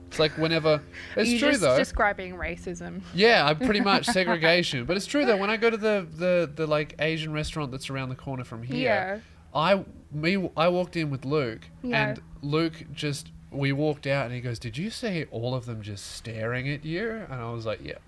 [0.09, 0.81] It's like whenever
[1.15, 1.77] it's You're true just though.
[1.77, 3.01] describing racism.
[3.13, 5.37] Yeah, I'm pretty much segregation, but it's true though.
[5.37, 8.63] When I go to the the the like Asian restaurant that's around the corner from
[8.63, 9.19] here, Yeah.
[9.53, 12.09] I me I walked in with Luke, Yeah.
[12.09, 15.81] and Luke just we walked out, and he goes, "Did you see all of them
[15.81, 18.01] just staring at you?" And I was like, "Yep."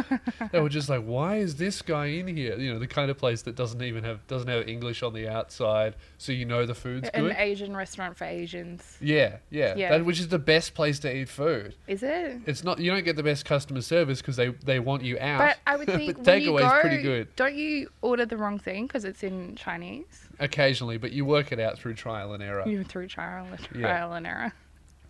[0.52, 3.18] they were just like, "Why is this guy in here?" You know, the kind of
[3.18, 6.74] place that doesn't even have doesn't have English on the outside, so you know the
[6.74, 7.18] food's good.
[7.20, 7.36] An good.
[7.38, 8.96] Asian restaurant for Asians.
[9.00, 9.90] yeah, yeah, Yeah.
[9.90, 11.74] That, which is the best place to eat food.
[11.86, 12.40] Is it?
[12.46, 15.38] It's not you don't get the best customer service because they they want you out.
[15.38, 18.36] But I would think but when you takeaway's go, pretty good don't you order the
[18.36, 20.24] wrong thing because it's in Chinese?
[20.40, 22.62] occasionally, but you work it out through trial and error.
[22.66, 23.80] You through trial, Yeah.
[23.80, 24.52] trial and error.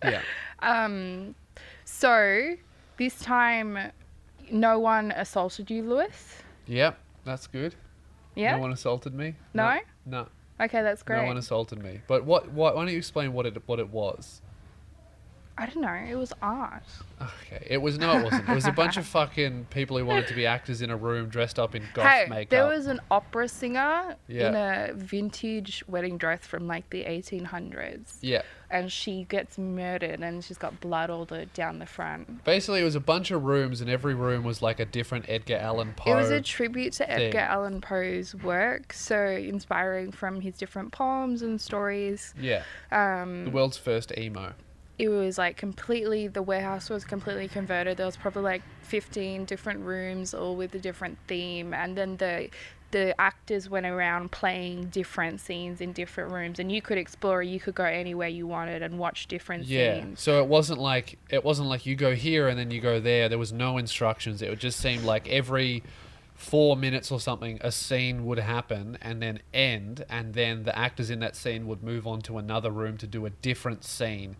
[0.03, 0.21] Yeah,
[0.61, 1.35] Um,
[1.85, 2.55] so
[2.97, 3.91] this time,
[4.51, 6.41] no one assaulted you, Lewis.
[6.67, 7.75] yep, that's good.
[8.35, 8.55] Yeah.
[8.55, 9.35] No one assaulted me.
[9.53, 9.79] No?
[10.05, 10.27] no,
[10.61, 11.21] okay, that's great.
[11.21, 12.01] no one assaulted me.
[12.07, 12.51] But what?
[12.51, 12.75] What?
[12.75, 14.41] Why don't you explain what it what it was?
[15.59, 15.93] I don't know.
[16.09, 16.83] It was art.
[17.21, 18.47] Okay, it was no, it wasn't.
[18.47, 21.27] It was a bunch of fucking people who wanted to be actors in a room
[21.27, 22.49] dressed up in goth hey, makeup.
[22.49, 28.41] there was an opera singer in a vintage wedding dress from like the 1800s, yeah,
[28.69, 32.41] and she gets murdered, and she's got blood all the, down the front.
[32.45, 35.57] basically, it was a bunch of rooms, and every room was like a different Edgar
[35.57, 36.13] Allan Poe.
[36.13, 37.21] It was a tribute to thing.
[37.27, 42.33] Edgar Allan Poe's work, so inspiring from his different poems and stories.
[42.39, 44.53] yeah, Um, the world's first emo.
[44.99, 49.79] It was like completely the warehouse was completely converted there was probably like 15 different
[49.79, 52.49] rooms all with a different theme and then the
[52.91, 57.59] the actors went around playing different scenes in different rooms and you could explore you
[57.59, 60.01] could go anywhere you wanted and watch different Yeah.
[60.01, 62.99] scenes So it wasn't like it wasn't like you go here and then you go
[62.99, 63.29] there.
[63.29, 64.41] There was no instructions.
[64.41, 65.83] It would just seem like every
[66.33, 71.09] four minutes or something, a scene would happen and then end, and then the actors
[71.09, 74.35] in that scene would move on to another room to do a different scene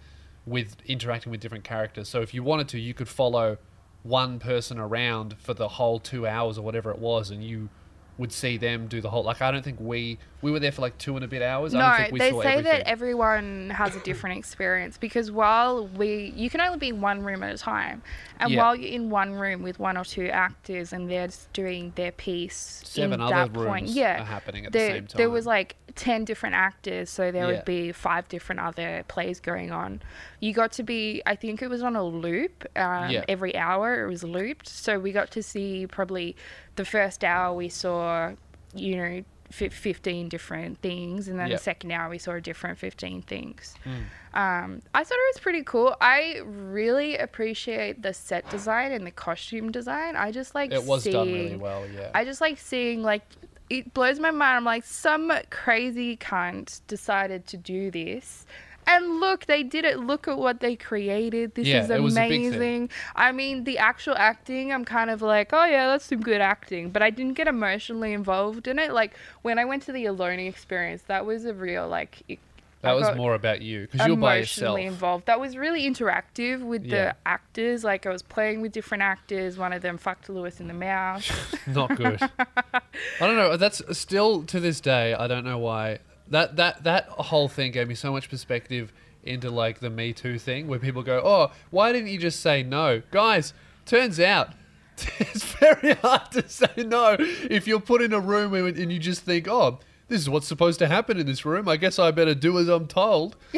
[0.46, 2.10] with interacting with different characters.
[2.10, 3.58] So if you wanted to, you could follow
[4.04, 7.70] one person around for the whole two hours or whatever it was, and you
[8.18, 9.24] would see them do the whole.
[9.24, 11.76] Like I don't think we we were there for like two and a bit hours.
[11.76, 12.64] I don't no, think we they say everything.
[12.64, 17.22] that everyone has a different experience because while we, you can only be in one
[17.24, 18.02] room at a time,
[18.40, 18.58] and Yeah.
[18.60, 22.14] while you're in one room with one or two actors and they're just doing their
[22.14, 25.18] piece Seven in other that rooms point, yeah, are happening at the there, same time.
[25.18, 27.56] there was like ten different actors, so there Yeah.
[27.58, 30.02] would be five different other plays going on.
[30.40, 32.66] You got to be, I think it was on a loop.
[32.78, 33.26] Um, Yeah.
[33.28, 36.36] Every hour it was looped, so we got to see probably
[36.78, 38.32] the first hour we saw,
[38.74, 39.24] you know.
[39.52, 41.56] Fif- 15 different things and then Yeah.
[41.58, 44.04] the second hour we saw a different 15 things Mm.
[44.34, 49.12] um, i thought it was pretty cool i really appreciate the set design and the
[49.12, 52.12] costume design i just like It was seeing, done really well, yeah.
[52.14, 53.24] i just like seeing like
[53.70, 58.46] it blows my mind i'm like some crazy cunt decided to do this
[58.94, 60.00] and look, they did it.
[60.00, 61.56] Look at what they created.
[61.56, 62.48] This Yeah, is it was big thing.
[62.48, 62.90] amazing.
[63.16, 66.90] I mean, the actual acting, I'm kind of like, oh yeah, that's some good acting,
[66.90, 68.92] but I didn't get emotionally involved in it.
[68.92, 69.12] Like
[69.44, 72.24] when I went to the Alone experience, that was a real like.
[72.28, 72.40] it-
[72.82, 74.78] that I was more about you because you're by yourself.
[74.78, 75.26] emotionally involved.
[75.26, 76.96] That was really interactive with Yeah.
[77.12, 77.84] the actors.
[77.84, 79.58] Like I was playing with different actors.
[79.58, 81.26] One of them fucked Lewis in the mouth.
[81.68, 82.22] Not good.
[82.40, 82.80] I
[83.20, 83.58] don't know.
[83.58, 85.14] That's still to this day.
[85.14, 86.00] I don't know why
[86.30, 90.40] that that that whole thing gave me so much perspective into like the Me Too
[90.40, 93.54] thing, where people go, "Oh, why didn't you just say no, guys?"
[93.86, 94.54] Turns out.
[95.20, 99.22] It's very hard to say no if you're put in a room and you just
[99.22, 101.70] think, "Oh, this is what's supposed to happen in this room.
[101.70, 103.36] I guess I better do as I'm told."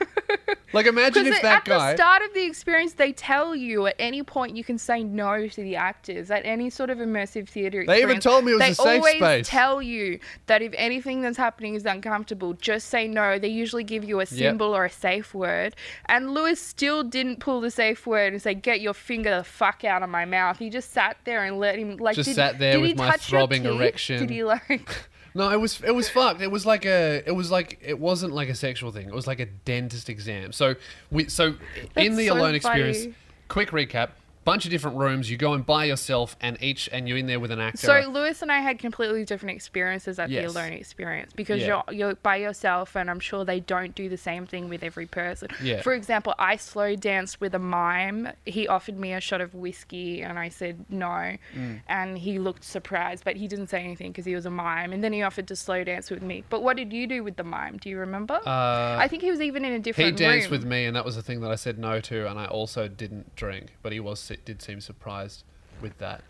[0.72, 1.90] Like, imagine if that at guy.
[1.90, 5.02] At the start of the experience, they tell you at any point you can say
[5.02, 7.84] no to the actors at any sort of immersive theater.
[7.84, 9.48] They even told me it was they a safe always space.
[9.48, 13.38] tell you that if anything that's happening is uncomfortable, just say no.
[13.38, 15.74] They usually give you a symbol or a safe word.
[16.06, 19.84] And Lewis still didn't pull the safe word and say, "Get your finger the fuck
[19.84, 22.14] out of my mouth." He just sat there and let him like.
[22.14, 24.20] Just did, sat there did with he my touch throbbing erection.
[24.20, 25.08] Did he like?
[25.34, 26.40] No, it was it was fucked.
[26.40, 29.08] It was like a it was like it wasn't like a sexual thing.
[29.08, 30.52] It was like a dentist exam.
[30.52, 30.74] So
[31.10, 31.54] we so
[31.96, 33.14] in the so alone experience.
[33.48, 34.10] Quick recap:
[34.50, 35.30] bunch of different rooms.
[35.30, 37.86] You go in by yourself, and each and you're in there with an actor.
[37.86, 40.42] So Lewis and I had completely different experiences at Yes.
[40.44, 41.82] the alone experience because Yeah.
[41.88, 45.06] you're you're by yourself, and I'm sure they don't do the same thing with every
[45.06, 45.48] person.
[45.62, 45.82] Yeah.
[45.82, 48.28] For example, I slow danced with a mime.
[48.44, 51.80] He offered me a shot of whiskey, and I said no, Mm.
[51.88, 54.92] and he looked surprised, but he didn't say anything because he was a mime.
[54.92, 56.44] And then he offered to slow dance with me.
[56.50, 57.76] But what did you do with the mime?
[57.78, 58.34] Do you remember?
[58.46, 60.18] uh, I think he was even in a different.
[60.18, 60.58] he danced room.
[60.60, 62.28] with me, and that was the thing that I said no to.
[62.28, 65.44] And I also didn't drink, but he was did seem surprised
[65.80, 66.22] with that.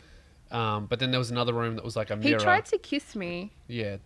[0.51, 2.39] Um, but then there was another room that was like a mirror.
[2.39, 3.53] He tried to kiss me.
[3.69, 3.97] yeah.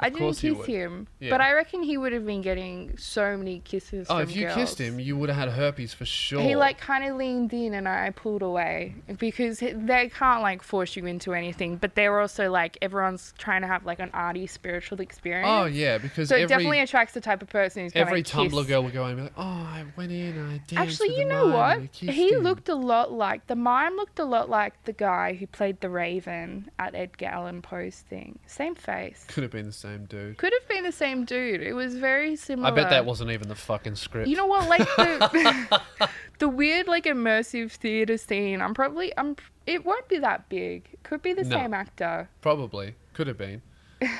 [0.00, 0.66] I didn't he kiss would.
[0.68, 1.30] him, Yeah.
[1.30, 4.06] but I reckon he would have been getting so many kisses.
[4.10, 6.40] Oh, if you kissed him, you would have had herpes for sure.
[6.42, 10.96] He like kind of leaned in and I pulled away because they can't like force
[10.96, 15.00] you into anything, but they're also like everyone's trying to have like an arty spiritual
[15.00, 15.48] experience.
[15.50, 18.00] Oh yeah, because so it definitely attracts the type of person who's kiss.
[18.00, 18.22] every.
[18.22, 21.24] Tumblr girl would go and be like, "Oh, I went in I danced." Actually, you
[21.24, 21.76] know what?
[21.78, 24.74] and I kissed He him." looked a lot like the mime looked a lot like
[24.84, 28.38] the guy who played the Raven at Edgar Allan Poe's thing.
[28.46, 29.24] Same face.
[29.28, 30.36] Could have been the same dude.
[30.36, 31.62] Could have been the same dude.
[31.62, 32.68] It was very similar.
[32.68, 34.28] I bet that wasn't even the fucking script.
[34.28, 34.68] You know what?
[34.68, 35.80] Like the
[36.38, 38.60] the weird like immersive theater scene.
[38.60, 39.36] I'm probably I'm.
[39.66, 40.88] It won't be that big.
[41.02, 41.56] Could be the No.
[41.56, 42.28] same actor.
[42.40, 43.62] Probably could have been.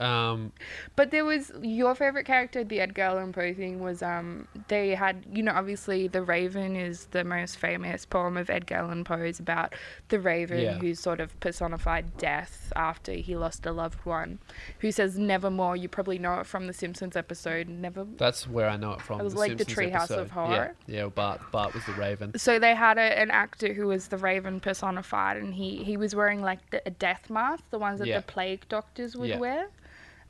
[0.00, 0.52] Um,
[0.96, 5.24] But there was your favorite character, the Edgar Allan Poe thing was um they had
[5.32, 9.74] you know obviously the Raven is the most famous poem of Edgar Allan Poe's about
[10.08, 10.78] the Raven Yeah.
[10.78, 14.38] who sort of personified death after he lost a loved one,
[14.80, 15.76] who says nevermore.
[15.76, 18.04] You probably know it from the Simpsons episode Never.
[18.16, 19.20] that's where I know it from.
[19.20, 20.30] It was the like the Simpsons Treehouse of.
[20.30, 20.74] Horror.
[20.86, 21.06] Yeah, yeah.
[21.08, 22.36] Bart, Bart was the Raven.
[22.38, 26.14] So they had a, an actor who was the Raven personified, and he he was
[26.14, 28.16] wearing like the, a death mask, the ones that Yeah.
[28.18, 29.68] the plague doctors would wear.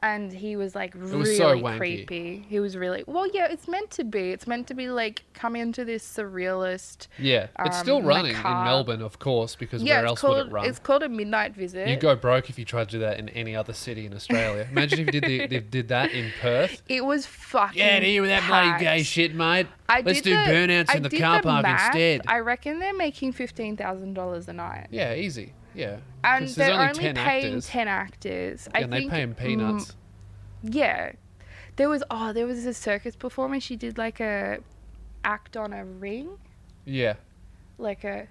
[0.00, 2.44] And he was like was really so creepy.
[2.48, 3.46] He was really well, yeah.
[3.50, 4.33] It's meant to be.
[4.33, 7.07] It's meant to be like come into this surrealist.
[7.18, 8.42] Yeah, it's Um, still running in.
[8.42, 10.66] Melbourne, of course, because yeah, where else called would it run?
[10.66, 11.88] it's called a midnight visit.
[11.88, 14.68] You go broke if you tried to do that in any other city in Australia.
[14.70, 16.83] Imagine if you did the, did, did that in Perth.
[16.88, 17.76] It was fucking.
[17.78, 19.68] Get here with that bloody gay shit, mate.
[19.88, 21.87] I Let's do the- burnouts I in the car park math.
[21.94, 22.20] instead.
[22.26, 24.88] I reckon they're making fifteen thousand dollars a night.
[24.90, 25.54] Yeah, easy.
[25.74, 25.96] Yeah.
[26.22, 27.66] And they're only only, 10 paying actors.
[27.66, 28.68] ten actors.
[28.74, 29.87] I and they think, pay him peanuts.
[30.64, 31.12] mm, Yeah.
[31.76, 33.58] There was oh, there was a circus performer.
[33.60, 34.58] She did like a
[35.24, 36.38] act on a ring,
[36.84, 37.14] yeah.
[37.78, 38.28] like a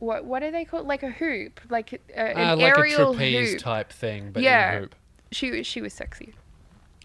[0.00, 0.86] what what are they called?
[0.88, 3.60] Like a hoop, like a, an Uh, like a aerial trapeze hoop.
[3.60, 4.70] type thing, but Yeah.
[4.72, 4.94] in a hoop.
[5.30, 6.34] She she was sexy.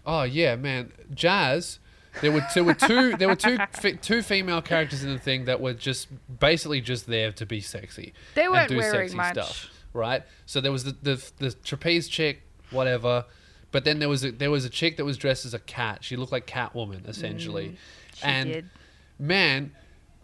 [0.04, 0.92] Oh yeah, man.
[1.14, 1.78] Jazz.
[2.20, 3.56] There were there were two there were two
[4.02, 6.08] two female characters in the thing that were just
[6.40, 8.12] basically just there to be sexy.
[8.34, 9.32] They and weren't do wearing sexy much.
[9.34, 10.22] stuff, right?
[10.46, 13.24] So there was the, the the trapeze chick, whatever.
[13.72, 16.02] But then there was a, there was a chick that was dressed as a cat.
[16.02, 17.76] She looked like Catwoman essentially, Mm,
[18.16, 18.70] She and did.
[19.18, 19.72] man,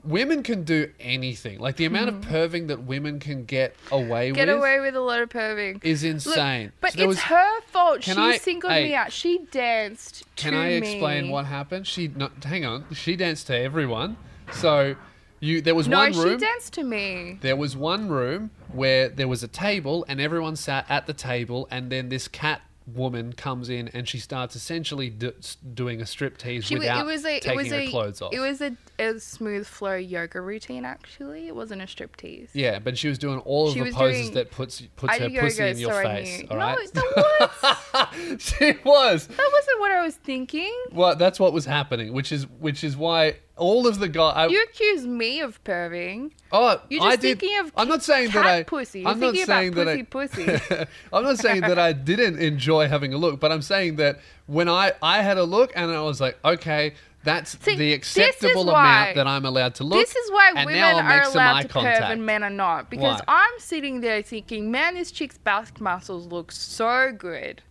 [0.07, 1.59] women can do anything.
[1.59, 4.35] Like the amount of perving that women can get away Mm-hmm.
[4.37, 5.85] Get with away with a lot of perving.
[5.85, 6.73] is Look, insane.
[6.81, 8.01] but So there it's was- her fault.
[8.03, 9.12] Can She I- singled hey, me out.
[9.12, 11.31] She danced Can to I explain me.
[11.31, 11.87] what happened?
[11.87, 12.85] She no, hang on.
[12.95, 14.16] She danced to everyone.
[14.53, 14.95] So
[15.40, 16.38] you there was No, one room.
[16.38, 17.38] she danced to me.
[17.42, 21.69] There was one room where there was a table and everyone sat at the table,
[21.71, 25.33] and then this cat woman comes in and she starts essentially do,
[25.75, 28.33] doing a striptease without it was a, taking it was her a, clothes off.
[28.33, 30.85] It was a, a smooth flow yoga routine.
[30.85, 32.51] Actually, it wasn't a striptease.
[32.53, 35.18] yeah, but she was doing all of She the poses doing- that puts puts I
[35.18, 36.44] her do pussy yoga, in your so face.
[36.51, 39.27] All no, right, that was she was.
[39.27, 40.72] that wasn't what I was thinking.
[40.92, 44.51] Well, that's what was happening, which is which is why all of the guys.
[44.51, 46.33] You accused me of perving.
[46.53, 47.40] Oh, You're I just did.
[47.40, 48.62] thinking of I'm not saying that I.
[48.62, 49.01] pussy.
[49.01, 50.03] You're I'm not thinking about saying that I.
[50.03, 50.85] pussy, pussy.
[51.12, 54.69] I'm not saying that I didn't enjoy having a look, but I'm saying that when
[54.69, 59.01] I I had a look and I was like, okay, that's See, the acceptable why-
[59.09, 59.98] amount that I'm allowed to look.
[59.98, 62.02] This is why women are allowed to contact.
[62.13, 62.88] and men are not.
[62.88, 63.42] Because Why?
[63.46, 67.63] I'm sitting there thinking, man, this chick's back muscles look so good.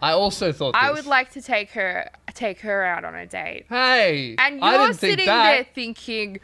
[0.00, 0.96] I also thought I this.
[0.96, 3.66] would like to take her take her out on a date.
[3.68, 5.50] Hey, And you're didn't think sitting that.
[5.50, 6.40] there thinking,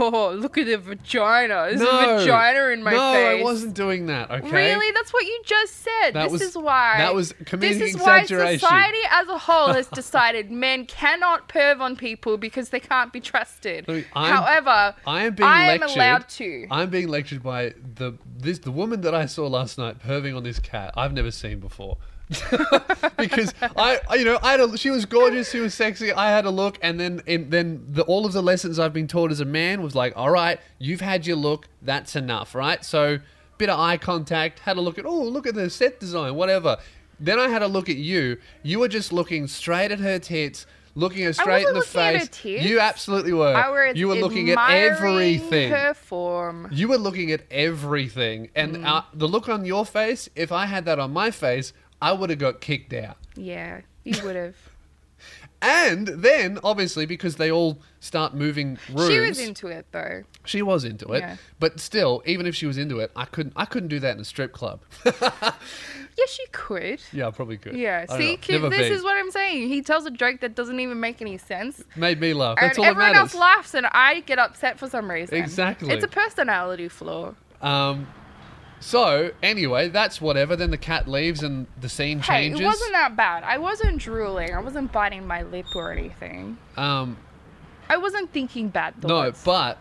[0.00, 1.66] Oh, look at the vagina.
[1.68, 2.98] There's no, a vagina in my face.
[2.98, 3.40] no, face.
[3.40, 4.28] I wasn't doing that.
[4.28, 4.50] Okay.
[4.50, 4.90] Really?
[4.90, 6.14] That's what you just said.
[6.14, 6.94] That this was- is why.
[6.98, 8.58] that was comedic This is why exaggeration.
[8.58, 13.20] society as a whole has decided men cannot perv on people because they can't be
[13.20, 13.86] trusted.
[13.86, 15.96] Look, I'm- However, I am being I am lectured.
[15.96, 16.66] allowed to.
[16.72, 20.42] I'm being lectured by the this the woman that I saw last night perving on
[20.42, 20.92] this cat.
[20.96, 21.98] I've never seen before.
[23.16, 26.12] because I, you know, I had a, she was gorgeous, she was sexy.
[26.12, 29.08] I had a look, and then, and then the, all of the lessons I've been
[29.08, 32.84] taught as a man was like, all right, you've had your look, that's enough, right?
[32.84, 33.18] So,
[33.56, 36.76] bit of eye contact, had a look at, oh, look at the set design, whatever.
[37.20, 38.38] Then I had a look at you.
[38.62, 40.66] You were just looking straight at her tits.
[40.94, 42.44] Looking her straight in the looking at her face.
[42.44, 43.54] You absolutely were.
[43.54, 45.70] I you were looking at everything.
[45.70, 46.66] Her form.
[46.72, 48.84] You were looking at everything, and Mm.
[48.84, 50.28] uh, the look on your face.
[50.34, 53.16] If I had that on my face, I would have got kicked out.
[53.36, 54.56] Yeah, you would have.
[55.60, 60.22] And then, obviously, because they all start moving rooms, she was into it though.
[60.44, 61.18] she was into it.
[61.18, 61.36] Yeah.
[61.58, 63.54] But still, even if she was into it, I couldn't.
[63.56, 64.82] I couldn't do that in a strip club.
[66.16, 67.00] Yes, you could.
[67.12, 67.76] yeah, I probably could.
[67.76, 68.36] Yeah, I don't see, know.
[68.38, 68.92] kid, Never this been.
[68.92, 69.68] is what I'm saying.
[69.68, 71.84] He tells a joke that doesn't even make any sense.
[71.94, 72.58] made me laugh.
[72.60, 73.34] That's and all everyone that matters.
[73.34, 75.36] else laughs, and I get upset for some reason.
[75.36, 75.92] Exactly.
[75.94, 77.34] It's a personality flaw.
[77.62, 78.06] Um.
[78.80, 80.54] So anyway, that's whatever.
[80.56, 82.60] Then the cat leaves and the scene Hey, changes.
[82.60, 83.42] it wasn't that bad.
[83.44, 84.54] I wasn't drooling.
[84.54, 86.58] I wasn't biting my lip or anything.
[86.76, 87.16] Um.
[87.90, 89.44] I wasn't thinking bad thoughts.
[89.46, 89.78] No, but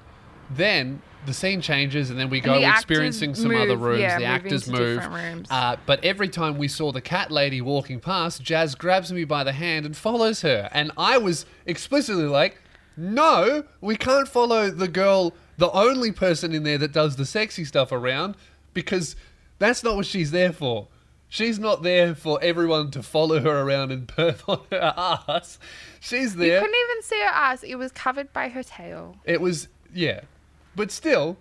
[0.50, 4.00] then the scene changes, and then we And go the experiencing some other rooms.
[4.00, 5.06] yeah, the actors move.
[5.52, 9.43] Uh, but every time we saw the cat lady walking past, Jazz grabs me by
[9.43, 10.70] the hand and follows her.
[10.72, 12.62] And I was explicitly like,
[12.95, 17.66] "No, we can't follow the girl, the only person in there that does the sexy
[17.66, 18.36] stuff around,
[18.78, 19.16] because
[19.60, 20.88] that's not what she's there for."
[21.30, 24.94] She's not there for everyone to follow her around and perv on her
[25.28, 25.60] ass.
[26.00, 26.54] She's there.
[26.56, 27.64] you couldn't even see her ass.
[27.64, 29.18] It was covered by her tail.
[29.26, 30.22] It was yeah,
[30.76, 31.38] but still,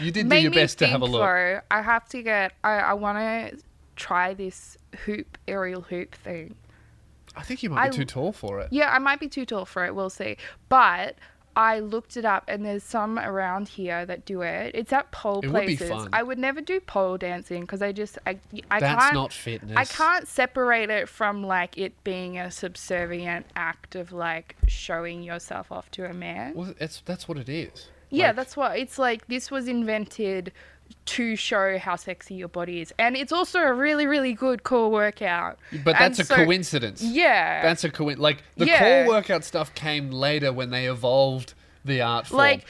[0.00, 1.20] you did do your best to have a look.
[1.20, 2.54] Though, I have to get.
[2.64, 3.62] I, I want to
[3.94, 6.56] try this hoop aerial hoop thing.
[7.36, 8.68] I think you might be I- too tall for it.
[8.72, 9.94] Yeah, I might be too tall for it.
[9.94, 10.36] We'll see.
[10.68, 11.16] But
[11.56, 14.72] I looked it up, and there's some around here that do it.
[14.74, 15.88] It's at pole It would be places.
[15.90, 16.08] fun.
[16.12, 18.38] I would never do pole dancing because I just I
[18.70, 19.14] I That's can't.
[19.14, 19.76] not fitness.
[19.76, 25.70] I can't separate it from like it being a subservient act of like showing yourself
[25.70, 26.54] off to a man.
[26.54, 27.88] Well, it's that's what it is.
[28.10, 29.26] Yeah, Like, that's what it's like.
[29.28, 30.52] This was invented
[31.06, 34.90] to show how sexy your body is, and it's also a really, really good core
[34.90, 35.58] workout.
[35.84, 37.02] But that's And a so- coincidence.
[37.02, 38.22] Yeah, That's a coincidence.
[38.22, 39.04] Like the Yeah.
[39.04, 41.52] core workout stuff came later when they evolved
[41.84, 42.38] the art form.
[42.38, 42.64] like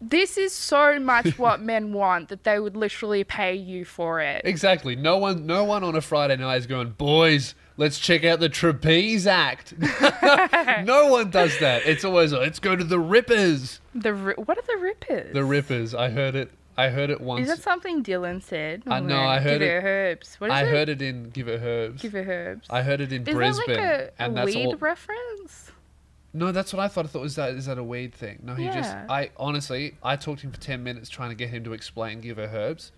[0.00, 4.42] this is so much what men want that they would literally pay you for it.
[4.44, 4.94] exactly.
[4.94, 7.54] No one, no one on a Friday night is going, boys.
[7.78, 9.72] Let's check out the trapeze act.
[10.84, 11.82] no one does that.
[11.86, 13.80] It's always let's go to the Rippers.
[13.94, 15.32] The ri- what are the rippers?
[15.32, 15.94] The Rippers.
[15.94, 16.50] I heard it.
[16.78, 17.42] I heard it once.
[17.42, 18.84] Is that something Dylan said?
[18.86, 20.36] I know, I heard Give it- it herbs.
[20.36, 20.68] What is I it?
[20.68, 22.00] heard it in Give It Herbs.
[22.00, 22.68] Give it herbs.
[22.70, 24.76] I heard it in is Brisbane, that like a, a weed all.
[24.76, 25.72] reference?
[26.32, 27.06] No, that's what I thought.
[27.06, 28.38] I thought was that is that a weed thing?
[28.44, 28.92] No, he just.
[28.92, 29.06] Yeah.
[29.08, 32.20] I honestly, I talked to him for ten minutes trying to get him to explain
[32.20, 32.92] Give Her Herbs.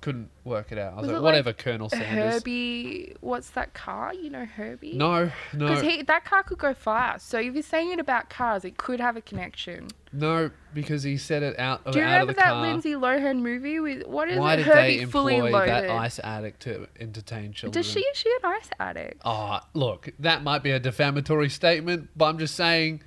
[0.00, 0.94] Couldn't work it out.
[0.94, 2.34] I was, Was like, whatever, like Colonel Sanders.
[2.34, 4.14] Herbie, what's that car?
[4.14, 4.94] You know Herbie?
[4.94, 5.68] No, no.
[5.68, 7.28] Because he that car could go fast.
[7.28, 9.88] So if you're saying it about cars, it could have a connection.
[10.12, 11.84] no, because he said it out.
[11.92, 12.62] Do you out remember that car.
[12.62, 14.56] Lindsay Lohan movie with what is Why it?
[14.58, 17.72] did Herbie they fully employ that ice addict to entertain children?
[17.82, 18.00] Does she?
[18.00, 19.20] Is she an ice addict?
[19.24, 23.02] Oh, look, that might be a defamatory statement, but I'm just saying,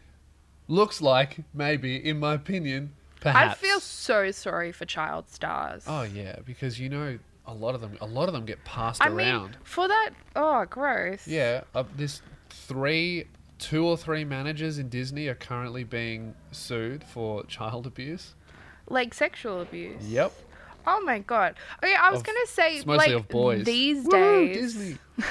[0.68, 3.54] looks like maybe, in my opinion, perhaps.
[3.54, 5.84] I feel so sorry for child stars.
[5.88, 9.02] Oh yeah, because you know a lot of them, a lot of them get passed
[9.02, 9.52] I around.
[9.52, 11.28] mean, for that, oh, gross.
[11.28, 13.26] Yeah, uh, this three,
[13.60, 18.36] two or three managers in Disney are currently being sued for child abuse.
[18.88, 20.04] Like sexual abuse.
[20.08, 20.32] Yep.
[20.86, 21.56] Oh my god.
[21.84, 23.66] Okay, I was Of- gonna say like of boys.
[23.66, 24.58] these Woo, days.
[24.76, 24.98] Disney.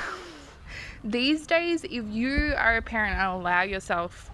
[1.05, 4.31] These days, if you are a parent and allow yourself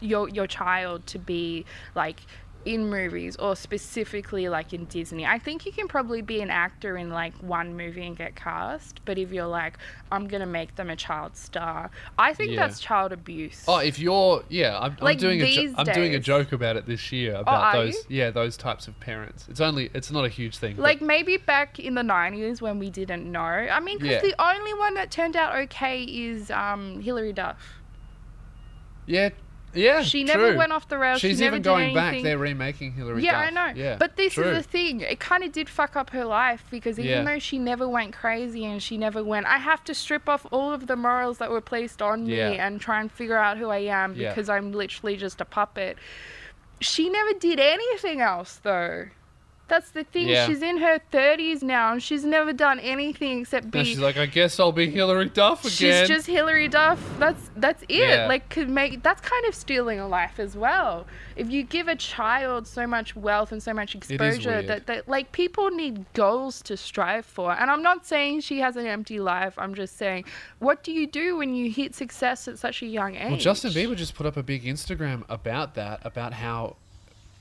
[0.00, 2.20] your your child to be like
[2.64, 6.96] in movies or specifically like in Disney, I think you can probably be an actor
[6.98, 9.00] in like one movie and get cast.
[9.04, 9.78] But if you're like,
[10.12, 12.66] I'm gonna make them a child star, I think Yeah.
[12.66, 13.64] that's child abuse.
[13.66, 16.84] Oh, if you're, yeah, I'm, I'm Like doing a, I'm doing a joke about it
[16.86, 18.02] this year about are those, you?
[18.18, 19.46] yeah, those types of parents.
[19.48, 20.76] It's only, it's not a huge thing.
[20.76, 23.40] Like maybe back in the nineties when we didn't know.
[23.40, 24.30] I mean, because Yeah.
[24.30, 27.80] the only one that turned out okay is um, Hilary Duff.
[29.06, 29.30] yeah,
[29.74, 30.34] yeah, She true.
[30.34, 31.20] never went off the rails.
[31.20, 32.22] She's she never even going back.
[32.22, 33.22] They're remaking Hilary.
[33.24, 33.72] Yeah, I know.
[33.74, 34.44] Yeah, but this true.
[34.44, 35.00] is the thing.
[35.00, 37.22] It kind of did fuck up her life because even Yeah.
[37.34, 40.72] though she never went crazy and she never went, I have to strip off all
[40.72, 42.50] of the morals that were placed on Yeah.
[42.50, 44.30] me and try and figure out who I am Yeah.
[44.30, 45.98] because I'm literally just a puppet.
[46.80, 49.06] she never did anything else though.
[49.68, 50.28] That's the thing.
[50.28, 50.46] Yeah.
[50.46, 54.26] She's in her 30s now and she's never done anything except be she's like, I
[54.26, 56.06] guess I'll be Hilary Duff again.
[56.06, 56.98] She's just Hilary Duff.
[57.18, 58.08] That's that's it.
[58.08, 58.26] Yeah.
[58.26, 61.06] Like could make that's kind of stealing a life as well.
[61.36, 65.32] If you give a child so much wealth and so much exposure that, that like
[65.32, 67.52] people need goals to strive for.
[67.52, 69.54] And I'm not saying she has an empty life.
[69.58, 70.24] I'm just saying
[70.60, 73.28] what do you do when you hit success at such a young age?
[73.28, 76.76] Well, Justin Bieber just put up a big Instagram about that, about how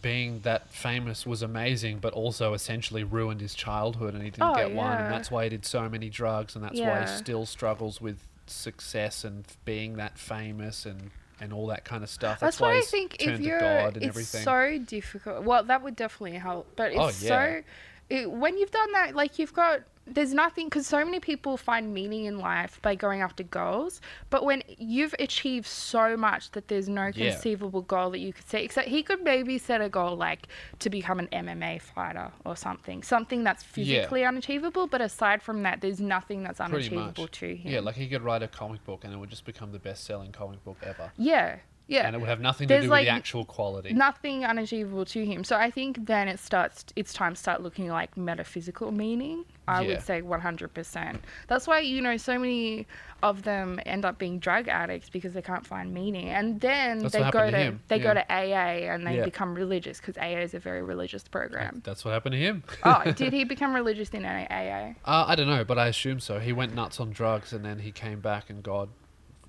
[0.07, 4.55] being that famous was amazing, but also essentially ruined his childhood, and he didn't Oh,
[4.55, 7.45] get one, and that's why he did so many drugs, and that's why he still
[7.45, 12.39] struggles with success and being that famous and and all that kind of stuff.
[12.39, 14.43] That's, That's, why I think if you're, God and it's everything.
[14.43, 15.43] so difficult.
[15.43, 17.29] Well, that would definitely help, but oh, it's Oh, yeah.
[17.59, 17.63] so.
[18.09, 21.93] It, when you've done that, like you've got, there's nothing because so many people find
[21.93, 24.01] meaning in life by going after goals.
[24.29, 27.31] But when you've achieved so much that there's no Yeah.
[27.31, 30.47] conceivable goal that you could set, except he could maybe set a goal like
[30.79, 33.69] to become an MMA fighter or something, something that's Yeah.
[34.01, 34.87] physically unachievable.
[34.87, 37.71] But aside from that, there's nothing that's unachievable to him.
[37.71, 40.31] Yeah, like he could write a comic book, and it would just become the best-selling
[40.31, 42.05] comic book ever, yeah, yeah.
[42.07, 43.93] and it would have nothing to do like, with the actual quality.
[43.93, 45.43] nothing unachievable to him.
[45.43, 46.85] So I think then it starts.
[46.95, 49.45] It's time to start looking like metaphysical meaning.
[49.67, 49.87] I Yeah.
[49.87, 51.19] would say 100%.
[51.47, 52.87] That's why you know so many
[53.23, 57.13] of them end up being drug addicts because they can't find meaning, and then That's
[57.13, 59.25] they go to, to they go to AA and they Yeah.
[59.25, 61.81] become religious because AA is a very religious program.
[61.83, 62.63] That's what happened to him.
[62.83, 64.93] oh, did he become religious in AA?
[65.05, 66.39] Uh, I don't know, but I assume so.
[66.39, 68.89] He went nuts on drugs, and then he came back, and God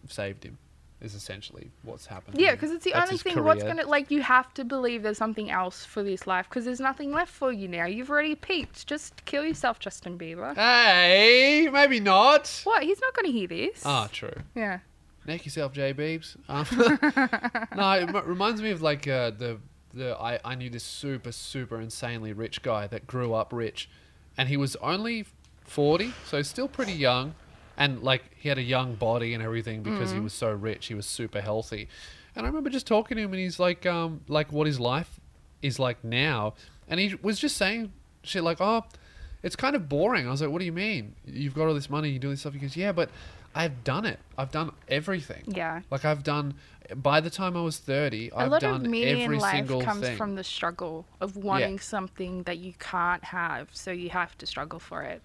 [0.09, 0.59] saved him.
[1.01, 2.35] Is essentially what's happened.
[2.37, 3.45] to Yeah, because it's the That's only thing.
[3.45, 4.11] What's gonna like?
[4.11, 7.53] You have to believe there's something else for this life because there's nothing left for
[7.53, 7.87] you now.
[7.87, 8.85] You've already peaked.
[8.89, 10.57] Just kill yourself, Justin Bieber.
[10.57, 12.63] Hey, maybe not.
[12.65, 12.83] What?
[12.83, 13.83] He's not gonna hear this.
[13.85, 14.35] Ah, true.
[14.57, 14.81] Yeah.
[15.25, 16.37] Neck yourself, J Beebs.
[16.49, 16.67] Um,
[17.77, 19.59] no, it m- reminds me of like uh, the
[19.95, 23.89] the I, I knew this super super insanely rich guy that grew up rich,
[24.37, 25.27] and he was only
[25.63, 27.35] forty, so still pretty young,
[27.79, 30.87] and like he had a young body and everything because he was so rich.
[30.87, 31.89] He was super healthy,
[32.37, 35.21] and I remember just talking to him, and he's like um like what his life
[35.63, 36.55] is like now,
[36.89, 38.85] and he was just saying shit like oh.
[39.41, 40.27] It's kind of boring.
[40.27, 41.15] I was like, "What do you mean?
[41.25, 43.09] You've got all this money, you do this stuff." He goes, "Yeah, but
[43.55, 44.19] I've done it.
[44.37, 45.45] I've done everything.
[45.47, 45.83] Yeah.
[45.93, 46.55] Like I've done.
[46.97, 49.81] By the time I was thirty, A I've lot done of meaning every life single
[49.81, 50.17] comes thing.
[50.17, 54.81] from the struggle of wanting something that you can't have, so you have to struggle
[54.81, 55.23] for it.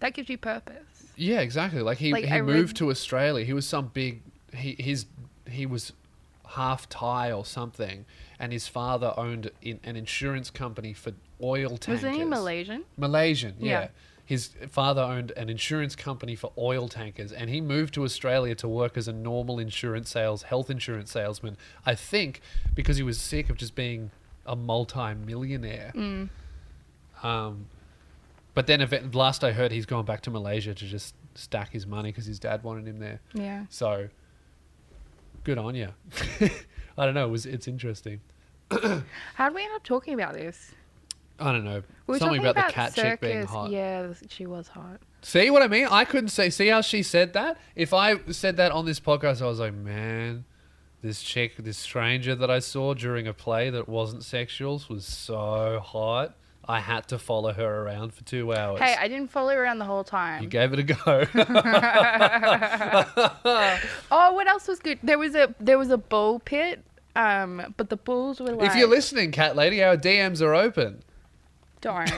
[0.00, 0.95] That gives you purpose.
[1.16, 1.80] Yeah, exactly.
[1.82, 3.44] Like he, Like, he I moved read- to Australia.
[3.44, 4.22] He was some big.
[4.54, 5.06] He his
[5.48, 5.92] he was
[6.50, 8.04] half Thai or something,
[8.38, 11.12] and his father owned in, an insurance company for
[11.42, 12.02] oil tankers.
[12.04, 12.84] Wasn't he Malaysian?
[12.96, 13.80] Malaysian, yeah.
[13.80, 13.88] Yeah.
[14.24, 18.66] His father owned an insurance company for oil tankers, and he moved to Australia to
[18.66, 21.56] work as a normal insurance sales, health insurance salesman.
[21.84, 22.40] I think
[22.74, 24.10] because he was sick of just being
[24.44, 25.92] a multi-millionaire.
[25.94, 26.28] Mm.
[27.22, 27.66] Um,
[28.56, 31.86] but then, event- last I heard, he's gone back to Malaysia to just stack his
[31.86, 33.20] money because his dad wanted him there.
[33.34, 33.66] Yeah.
[33.68, 34.08] So,
[35.44, 35.90] good on you.
[36.98, 37.26] I don't know.
[37.26, 38.20] It was it's interesting.
[38.70, 40.72] How did we end up talking about this?
[41.38, 41.82] I don't know.
[42.06, 43.50] We were Something talking about, the cat chick being circus.
[43.50, 43.70] hot.
[43.70, 45.00] Yeah, she was hot.
[45.20, 45.86] See what I mean?
[45.90, 46.48] I couldn't say.
[46.48, 47.58] See how she said that?
[47.74, 50.46] If I said that on this podcast, I was like, man,
[51.02, 55.80] this chick, this stranger that I saw during a play that wasn't sexual was so
[55.84, 56.34] hot.
[56.68, 58.80] I had to follow her around for two hours.
[58.80, 60.42] Hey, I didn't follow her around the whole time.
[60.42, 60.96] you gave it a go.
[64.10, 64.98] oh, what else was good?
[65.02, 68.70] There was a there was a bull pit, um, but the bulls were like.
[68.70, 71.02] if you're listening, cat lady, our DMs are open.
[71.80, 72.10] Don't,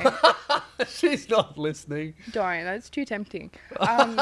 [0.88, 2.14] She's not listening.
[2.30, 2.64] don't.
[2.64, 3.50] That's too tempting.
[3.80, 4.20] Um,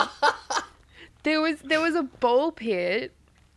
[1.23, 3.13] there was there was a ball pit,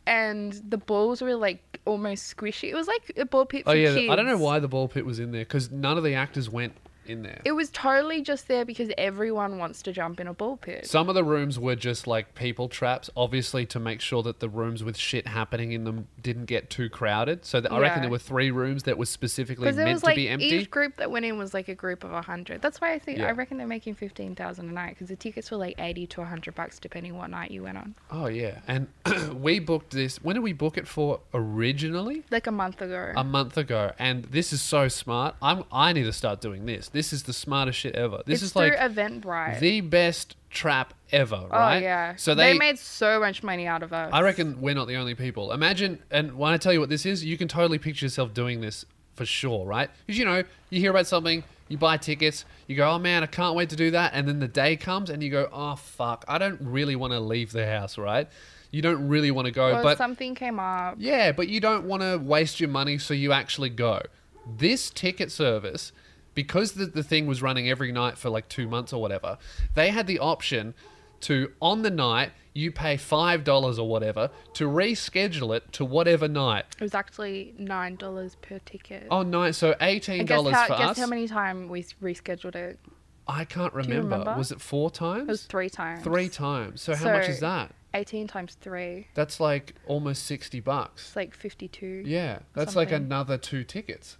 [0.09, 2.69] and the balls were like almost squishy.
[2.69, 4.11] It was like a ball pit for Oh yeah, kids.
[4.11, 6.49] I don't know why the ball pit was in there because none of the actors
[6.49, 6.73] went
[7.09, 7.41] in there.
[7.45, 10.85] It was totally just there because everyone wants to jump in a ball pit.
[10.85, 14.49] Some of the rooms were just like people traps, obviously to make sure that the
[14.49, 17.45] rooms with shit happening in them didn't get too crowded.
[17.45, 18.01] So that I reckon Yeah.
[18.03, 20.47] there were three rooms that were specifically Because it meant was to like be empty.
[20.47, 22.61] each group that went in was like a group of hundred.
[22.61, 23.27] That's why I think Yeah.
[23.27, 26.23] I reckon they're making fifteen thousand a night because the tickets were like eighty to
[26.23, 27.95] hundred bucks depending what night you went on.
[28.11, 28.87] Oh yeah, and
[29.35, 30.21] we booked this.
[30.23, 32.23] When did we book it for originally?
[32.31, 33.13] Like a month ago.
[33.15, 35.35] A month ago, and this is so smart.
[35.41, 35.63] I'm.
[35.71, 36.89] I need to start doing this.
[36.99, 38.23] This is the smartest shit ever.
[38.25, 39.61] This it's is like Eventbrite.
[39.61, 41.81] the best trap ever, oh right?
[41.81, 42.17] yeah.
[42.17, 44.09] So they, they, made so much money out of us.
[44.11, 45.53] I reckon we're not the only people.
[45.53, 48.59] Imagine, and when I tell you what this is, you can totally picture yourself doing
[48.59, 48.83] this
[49.15, 49.89] for sure, right?
[50.05, 53.27] Because you know, you hear about something, you buy tickets, you go, oh man, I
[53.27, 56.25] can't wait to do that, and then the day comes and you go, oh fuck,
[56.27, 58.27] I don't really want to leave the house, right?
[58.71, 59.77] you don't really want to go.
[59.77, 60.95] Or but something came up.
[60.99, 64.01] yeah, but you don't want to waste your money, so you actually go.
[64.45, 65.91] This ticket service,
[66.33, 69.37] because the, the thing was running every night for like two months or whatever,
[69.75, 70.73] they had the option
[71.21, 76.65] to, on the night, you pay $5 or whatever to reschedule it to whatever night.
[76.77, 79.07] It was actually nine dollars per ticket.
[79.11, 80.97] Oh, night, so $18 guess how, for guess us.
[80.97, 82.79] how many times we rescheduled it?
[83.27, 84.15] I can't remember.
[84.17, 84.35] remember?
[84.37, 85.21] Was it four times?
[85.21, 86.03] It was three times.
[86.03, 86.81] Three times.
[86.81, 87.73] So, how much is that?
[87.93, 89.07] Eighteen times three.
[89.13, 91.07] That's like almost 60 bucks.
[91.07, 92.03] It's like fifty-two.
[92.05, 94.17] Yeah, that's like another two tickets.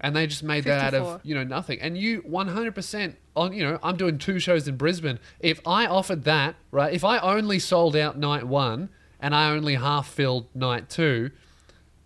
[0.00, 1.80] And they just made that out of, you know, nothing.
[1.80, 5.18] And you 100% on, you know, I'm doing two shows in Brisbane.
[5.40, 8.90] If I offered that, right, if I only sold out night one
[9.20, 11.30] and I only half filled night two,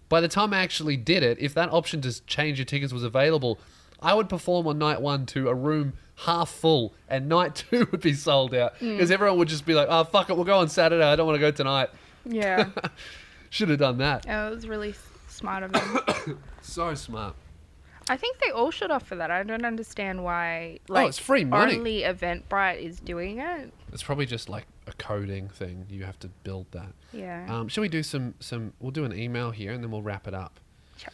[0.08, 3.04] by the time I actually did it, if that option to change your tickets was
[3.04, 3.58] available,
[4.00, 8.00] I would perform on night one to a room half full and night two would
[8.00, 8.76] be sold out.
[8.78, 8.92] Mm.
[8.96, 11.04] Because everyone would just be like, oh, fuck it, we'll go on Saturday.
[11.04, 11.88] I don't want to go tonight.
[12.24, 12.68] Yeah.
[13.50, 14.26] Should have done that.
[14.26, 14.94] Yeah, it was really
[15.28, 16.38] smart of them.
[16.62, 17.34] So smart.
[18.10, 19.30] I think they all should offer that.
[19.30, 20.80] I don't understand why.
[20.88, 21.76] Like, Oh, it's free money.
[21.76, 23.72] Only Eventbrite is doing it.
[23.92, 25.86] It's probably just like a coding thing.
[25.88, 26.92] You have to build that.
[27.12, 27.46] Yeah.
[27.48, 28.72] Um, shall we do some some?
[28.80, 30.58] We'll do an email here and then we'll wrap it up.
[30.96, 31.12] Sure.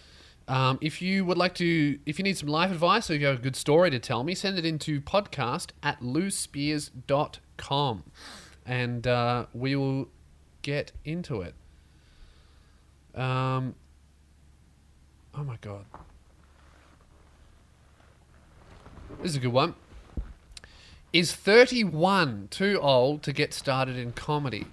[0.49, 3.26] Um, if you would like to, if you need some life advice or if you
[3.26, 8.05] have a good story to tell me, send it into podcast at lewisspears.com
[8.64, 10.09] and uh, we will
[10.62, 11.55] get into it.
[13.14, 13.74] Um,
[15.34, 15.84] oh my God.
[19.23, 19.75] This is a good one.
[21.12, 24.67] Is 31 too old to get started in comedy?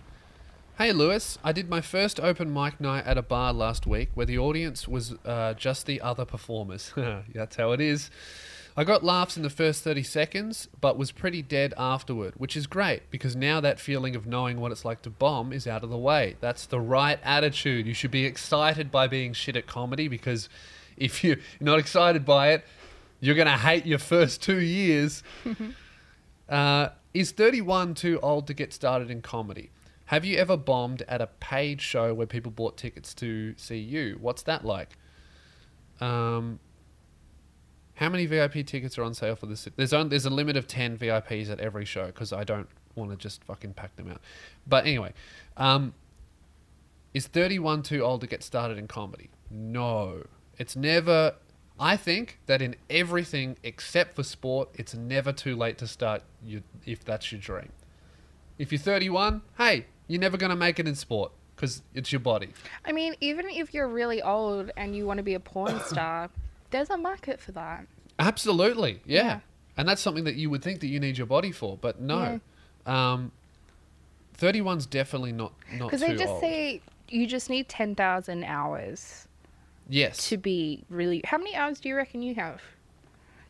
[0.77, 4.25] Hey Lewis, I did my first open mic night at a bar last week where
[4.25, 6.91] the audience was uh, just the other performers.
[7.33, 8.11] That's how it is.
[8.75, 12.67] I got laughs in the first 30 seconds, but was pretty dead afterward, which is
[12.67, 15.89] great because now that feeling of knowing what it's like to bomb is out of
[15.89, 16.35] the way.
[16.41, 17.85] That's the right attitude.
[17.85, 20.49] You should be excited by being shit at comedy because
[20.97, 22.65] if you're not excited by it,
[23.23, 25.23] you're going to hate your first two years.
[26.49, 29.71] Uh, is 31 too old to get started in comedy?
[30.07, 34.17] Have you ever bombed at a paid show where people bought tickets to see you?
[34.19, 34.97] What's that like?
[36.01, 36.59] Um,
[37.95, 39.67] how many VIP tickets are on sale for this?
[39.75, 43.11] There's only, there's a limit of 10 VIPs at every show because I don't want
[43.11, 44.19] to just fucking pack them out.
[44.67, 45.13] But anyway,
[45.55, 45.93] um,
[47.13, 49.29] is 31 too old to get started in comedy?
[49.49, 50.25] No.
[50.59, 51.35] It's never.
[51.79, 56.63] I think that in everything except for sport, it's never too late to start you,
[56.85, 57.69] if that's your dream.
[58.57, 62.19] If you're 31, hey, you're never going to make it in sport because it's your
[62.19, 62.49] body.
[62.85, 66.29] I mean, even if you're really old and you want to be a porn star,
[66.69, 67.87] there's a market for that.
[68.19, 69.23] Absolutely, yeah.
[69.23, 69.39] Yeah.
[69.75, 72.39] And that's something that you would think that you need your body for, but no.
[72.85, 73.31] Um,
[74.37, 76.41] 31's definitely not not Because they just old.
[76.41, 79.27] say you just need 10,000 hours
[79.89, 80.29] yes.
[80.29, 81.21] to be really.
[81.25, 82.61] How many hours do you reckon you have?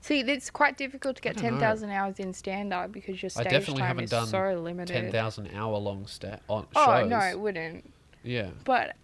[0.02, 3.42] See, it's quite difficult to get don't 10,000 hours in stand up because your I
[3.42, 4.94] stage definitely time haven't is done so limited.
[4.94, 7.10] 10,000 hour long sta- on oh, shows.
[7.10, 7.90] no, it wouldn't.
[8.22, 8.50] Yeah.
[8.66, 8.98] But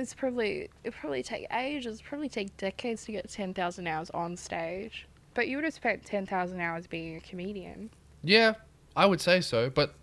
[0.00, 4.36] it's probably it probably take ages, probably take decades to get ten thousand hours on
[4.36, 5.06] stage.
[5.34, 7.90] But you would have spent ten thousand hours being a comedian.
[8.22, 8.54] Yeah,
[8.96, 9.70] I would say so.
[9.70, 9.94] But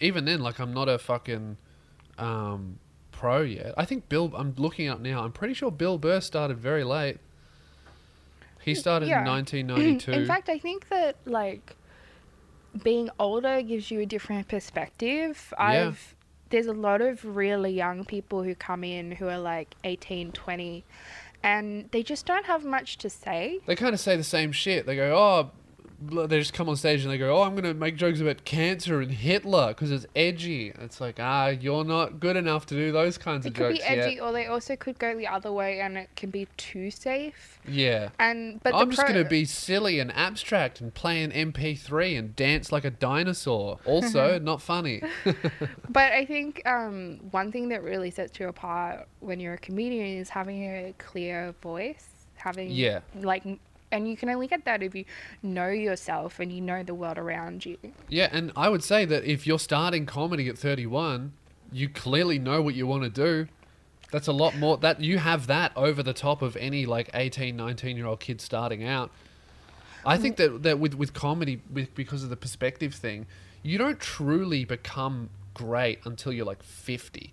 [0.00, 1.56] even then, like, I'm not a fucking
[2.18, 2.78] um,
[3.16, 3.74] pro yet.
[3.76, 4.32] I think Bill.
[4.36, 5.24] I'm looking up now.
[5.24, 7.18] I'm pretty sure Bill Burr started very late.
[8.62, 9.20] He mm, started Yeah.
[9.20, 10.12] in 1992.
[10.12, 11.76] In fact, I think that like
[12.82, 15.52] being older gives you a different perspective.
[15.58, 15.88] Yeah.
[15.88, 16.14] I've
[16.50, 20.84] there's a lot of really young people who come in who are like 18, 20
[21.42, 23.60] and they just don't have much to say.
[23.66, 24.86] they kind of say the same shit.
[24.86, 25.50] They go, oh,
[26.00, 28.44] they just come on stage and they go, oh, I'm going to make jokes about
[28.44, 30.72] cancer and Hitler because it's edgy.
[30.80, 33.78] It's like, ah, you're not good enough to do those kinds It of could jokes
[33.78, 34.22] be edgy yet.
[34.22, 37.60] or they also could go the other way and it can be too safe.
[37.66, 38.10] Yeah.
[38.18, 42.18] And but I'm just pro- going to be silly and abstract and play an MP3
[42.18, 43.78] and dance like a dinosaur.
[43.86, 45.02] Also, not funny.
[45.88, 50.18] But I think um, one thing that really sets you apart when you're a comedian
[50.18, 53.00] is having a clear voice, having Yeah.
[53.14, 53.44] like,
[53.90, 55.04] and you can only get that if you
[55.42, 57.78] know yourself and you know the world around you.
[58.08, 61.32] Yeah, and I would say that if you're starting comedy at 31,
[61.72, 63.48] you clearly know what you want to do.
[64.12, 67.56] That's a lot more that you have that over the top of any like 18,
[67.56, 69.10] 19 year old kid starting out.
[70.04, 73.26] I think that that with with comedy with because of the perspective thing,
[73.62, 77.32] you don't truly become great until you're like 50.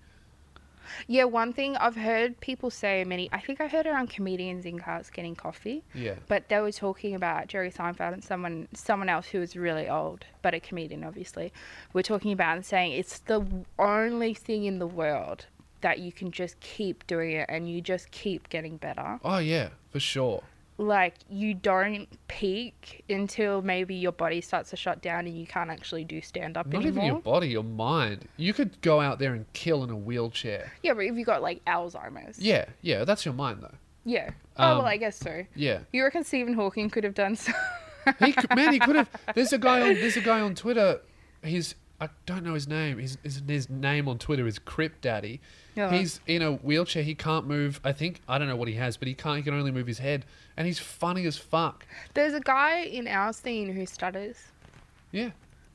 [1.07, 3.29] Yeah, one thing I've heard people say many.
[3.31, 5.83] I think I heard it on comedians in cars getting coffee.
[5.93, 6.15] Yeah.
[6.27, 10.25] But they were talking about Jerry Seinfeld and someone someone else who was really old,
[10.41, 11.51] but a comedian obviously.
[11.93, 13.45] We're talking about and saying it's the
[13.77, 15.47] only thing in the world
[15.81, 19.19] that you can just keep doing it and you just keep getting better.
[19.23, 20.43] Oh yeah, for sure.
[20.80, 25.69] Like you don't peak until maybe your body starts to shut down and you can't
[25.69, 27.03] actually do stand up Not anymore.
[27.03, 28.28] even your body, your mind.
[28.38, 30.71] You could go out there and kill in a wheelchair.
[30.82, 32.39] Yeah, but if you got like Alzheimer's.
[32.39, 33.76] Yeah, yeah, that's your mind though.
[34.03, 34.32] Yeah.
[34.57, 35.45] Oh Um, well, I guess so.
[35.55, 35.80] Yeah.
[35.91, 37.53] You reckon Stephen Hawking could have done so?
[38.19, 39.09] He could, man, he could have.
[39.36, 39.93] There's a guy on.
[39.93, 40.99] There's a guy on Twitter.
[41.43, 41.76] He's.
[42.01, 42.97] I don't know his name.
[42.97, 45.39] His his, his name on Twitter is Crip Daddy.
[45.76, 45.91] Yeah.
[45.91, 47.03] He's in a wheelchair.
[47.03, 47.80] He can't move.
[47.84, 49.38] I think I don't know what he has, but he can't.
[49.38, 51.86] He can only move his head, and he's funny as fuck.
[52.13, 54.38] There's a guy in our scene who stutters,
[55.11, 55.32] Yeah.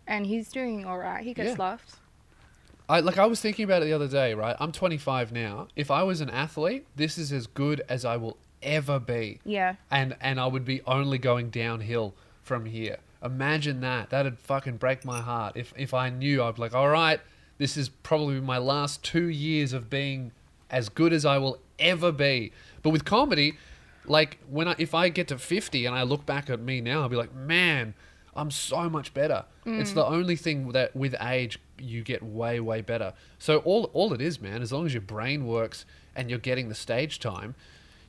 [0.07, 1.24] and he's doing all right.
[1.24, 1.57] He gets Yeah.
[1.59, 1.96] laughs.
[2.88, 4.57] I like I was thinking about it the other day, right?
[4.59, 5.68] I'm 25 now.
[5.76, 9.40] If I was an athlete, this is as good as I will ever be.
[9.44, 9.74] Yeah.
[9.90, 12.99] And and I would be only going downhill from here.
[13.22, 14.11] Imagine that.
[14.11, 15.57] That'd fucking break my heart.
[15.57, 17.20] If if I knew I'd be like, "All right,
[17.59, 20.32] this is probably my last 2 years of being
[20.70, 22.52] as good as I will ever be."
[22.82, 23.59] But with comedy,
[24.06, 27.02] like when I if I get to 50 and I look back at me now,
[27.02, 27.94] I'll be like, "Man,
[28.34, 30.11] I'm so much better." It's the mm.
[30.11, 33.12] only thing that with age you get way way better.
[33.38, 35.84] So all all it is, man, as long as your brain works
[36.16, 37.54] and you're getting the stage time,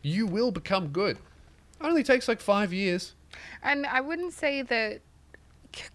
[0.02, 1.18] you will become good.
[1.18, 3.14] It only takes like 5 years.
[3.62, 5.02] And I wouldn't say that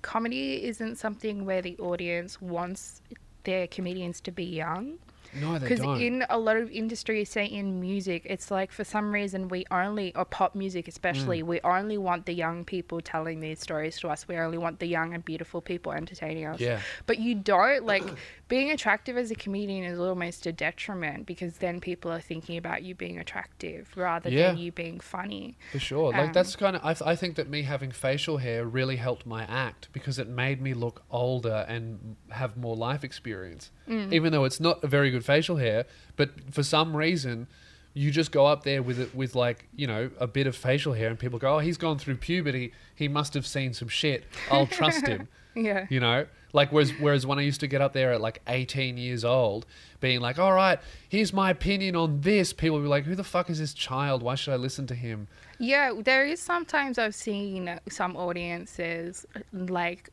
[0.02, 3.02] comedy isn't something where the audience wants
[3.45, 4.99] their comedians to be young.
[5.41, 9.12] No, they Because in a lot of industries, say in music, it's like for some
[9.12, 11.47] reason we only, or pop music especially, Mm.
[11.47, 14.26] we only want the young people telling these stories to us.
[14.28, 16.61] We only want the young and beautiful people entertaining us.
[16.61, 16.80] Yeah.
[17.07, 18.05] But you don't, like,
[18.49, 22.82] being attractive as a comedian is almost a detriment because then people are thinking about
[22.82, 24.49] you being attractive rather Yeah.
[24.49, 25.57] than you being funny.
[25.72, 26.12] For sure.
[26.12, 26.85] Like Um, that's kind of.
[26.85, 30.28] I, th- I think that me having facial hair really helped my act because it
[30.28, 33.70] made me look older and have more life experience.
[33.89, 37.48] Even though it's not a very good facial hair, but for some reason,
[37.94, 40.92] you just go up there with it with like you know a bit of facial
[40.92, 42.72] hair, and people go, "Oh, he's gone through puberty.
[42.94, 44.24] He must have seen some shit.
[44.50, 45.86] I'll trust him." Yeah.
[45.88, 48.96] You know, like whereas whereas when I used to get up there at like 18
[48.96, 49.66] years old,
[50.00, 53.22] being like, "All right, here's my opinion on this," people would be like, "Who the
[53.22, 54.20] fuck is this child?
[54.20, 55.28] Why should I listen to him?"
[55.60, 60.10] Yeah, there is sometimes I've seen some audiences like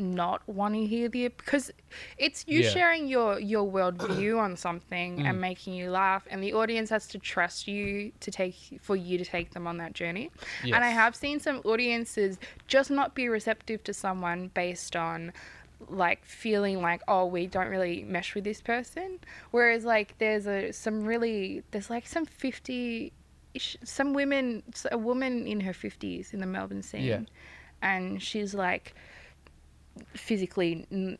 [0.00, 1.70] not want to hear the because
[2.18, 2.70] it's you Yeah.
[2.70, 5.26] sharing your your worldview on something Mm.
[5.28, 9.18] and making you laugh, and the audience has to trust you to take for you
[9.18, 10.30] to take them on that journey.
[10.64, 15.32] And I have seen some audiences just not be receptive to someone based on
[15.88, 19.18] like feeling like oh we don't really mesh with this person
[19.50, 23.14] whereas like there's a some really there's like some 50
[23.54, 27.20] ish- some women a woman in her 50s in the melbourne scene Yeah.
[27.80, 28.94] and she's like
[30.14, 31.18] physically n-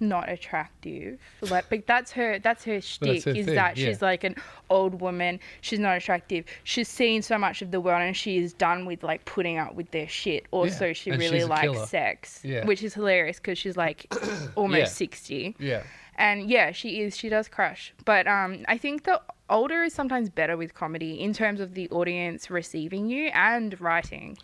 [0.00, 3.86] not attractive like but that's her that's her shtick her is thing, that yeah.
[3.88, 4.34] she's like an
[4.70, 8.52] old woman she's not attractive she's seen so much of the world and she is
[8.52, 11.86] done with like putting up with their shit also Yeah, she and really likes killer.
[11.86, 12.64] sex Yeah.
[12.64, 14.12] which is hilarious because she's like
[14.56, 14.94] almost.
[14.96, 15.82] 60 Yeah.
[16.16, 20.28] and yeah she is she does crush but um i think the older is sometimes
[20.30, 24.36] better with comedy in terms of the audience receiving you and writing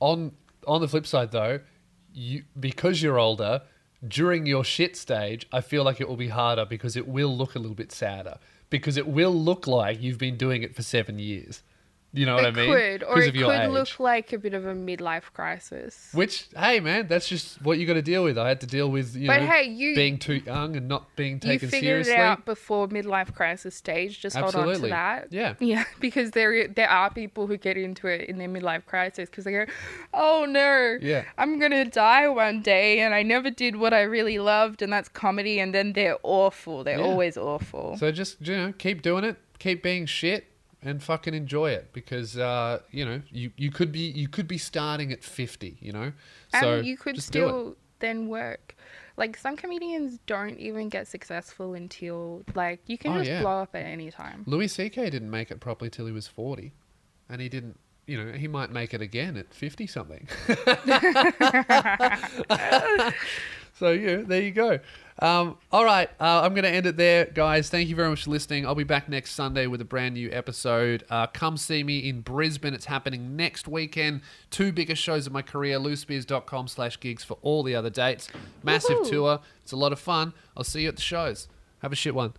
[0.00, 0.32] on
[0.66, 1.60] on the flip side though
[2.16, 3.62] you because you're older
[4.06, 7.54] during your shit stage i feel like it will be harder because it will look
[7.54, 8.38] a little bit sadder.
[8.68, 11.62] Because it will look like you've been doing it for seven years
[12.16, 13.70] you know what i mean could or it could age.
[13.70, 17.86] look like a bit of a midlife crisis which hey man that's just what you
[17.86, 20.18] got to deal with i had to deal with you But know hey, you- being
[20.18, 21.78] too young and not being taken seriously.
[21.78, 25.54] you figured seriously it out before midlife crisis stage just hold on to that Yeah.
[25.60, 29.44] yeah because there there are people who get into it in their midlife crisis because
[29.44, 29.66] they go
[30.14, 31.24] oh no Yeah.
[31.38, 35.08] i'm gonna die one day and i never did what i really loved and that's
[35.08, 37.04] comedy and then they're awful they're Yeah.
[37.04, 40.44] always awful So just you know, keep doing it, keep being shit,
[40.86, 44.58] and fucking enjoy it because uh, you know you, you could be you could be
[44.58, 46.12] starting at fifty, you know.
[46.54, 47.48] and So you could just do it.
[47.48, 48.76] still then work
[49.16, 53.40] like some comedians don't even get successful until like you can Oh, just yeah.
[53.40, 55.08] blow up at any time Louis C.K.
[55.10, 56.72] didn't make it properly till he was forty,
[57.28, 57.78] and he didn't.
[58.06, 60.28] You know, he might make it again at fifty something.
[63.78, 64.78] so yeah, there you go.
[65.18, 67.70] Um, all right, uh, I'm going to end it there, guys.
[67.70, 68.66] Thank you very much for listening.
[68.66, 71.04] I'll be back next Sunday with a brand new episode.
[71.08, 72.74] Uh, come see me in Brisbane.
[72.74, 74.20] It's happening next weekend.
[74.50, 78.28] Two biggest shows of my career, lewisspears.com slash gigs for all the other dates.
[78.62, 79.10] Massive Woohoo.
[79.10, 79.40] tour.
[79.62, 80.34] It's a lot of fun.
[80.56, 81.48] I'll see you at the shows.
[81.80, 82.34] Have a shit one.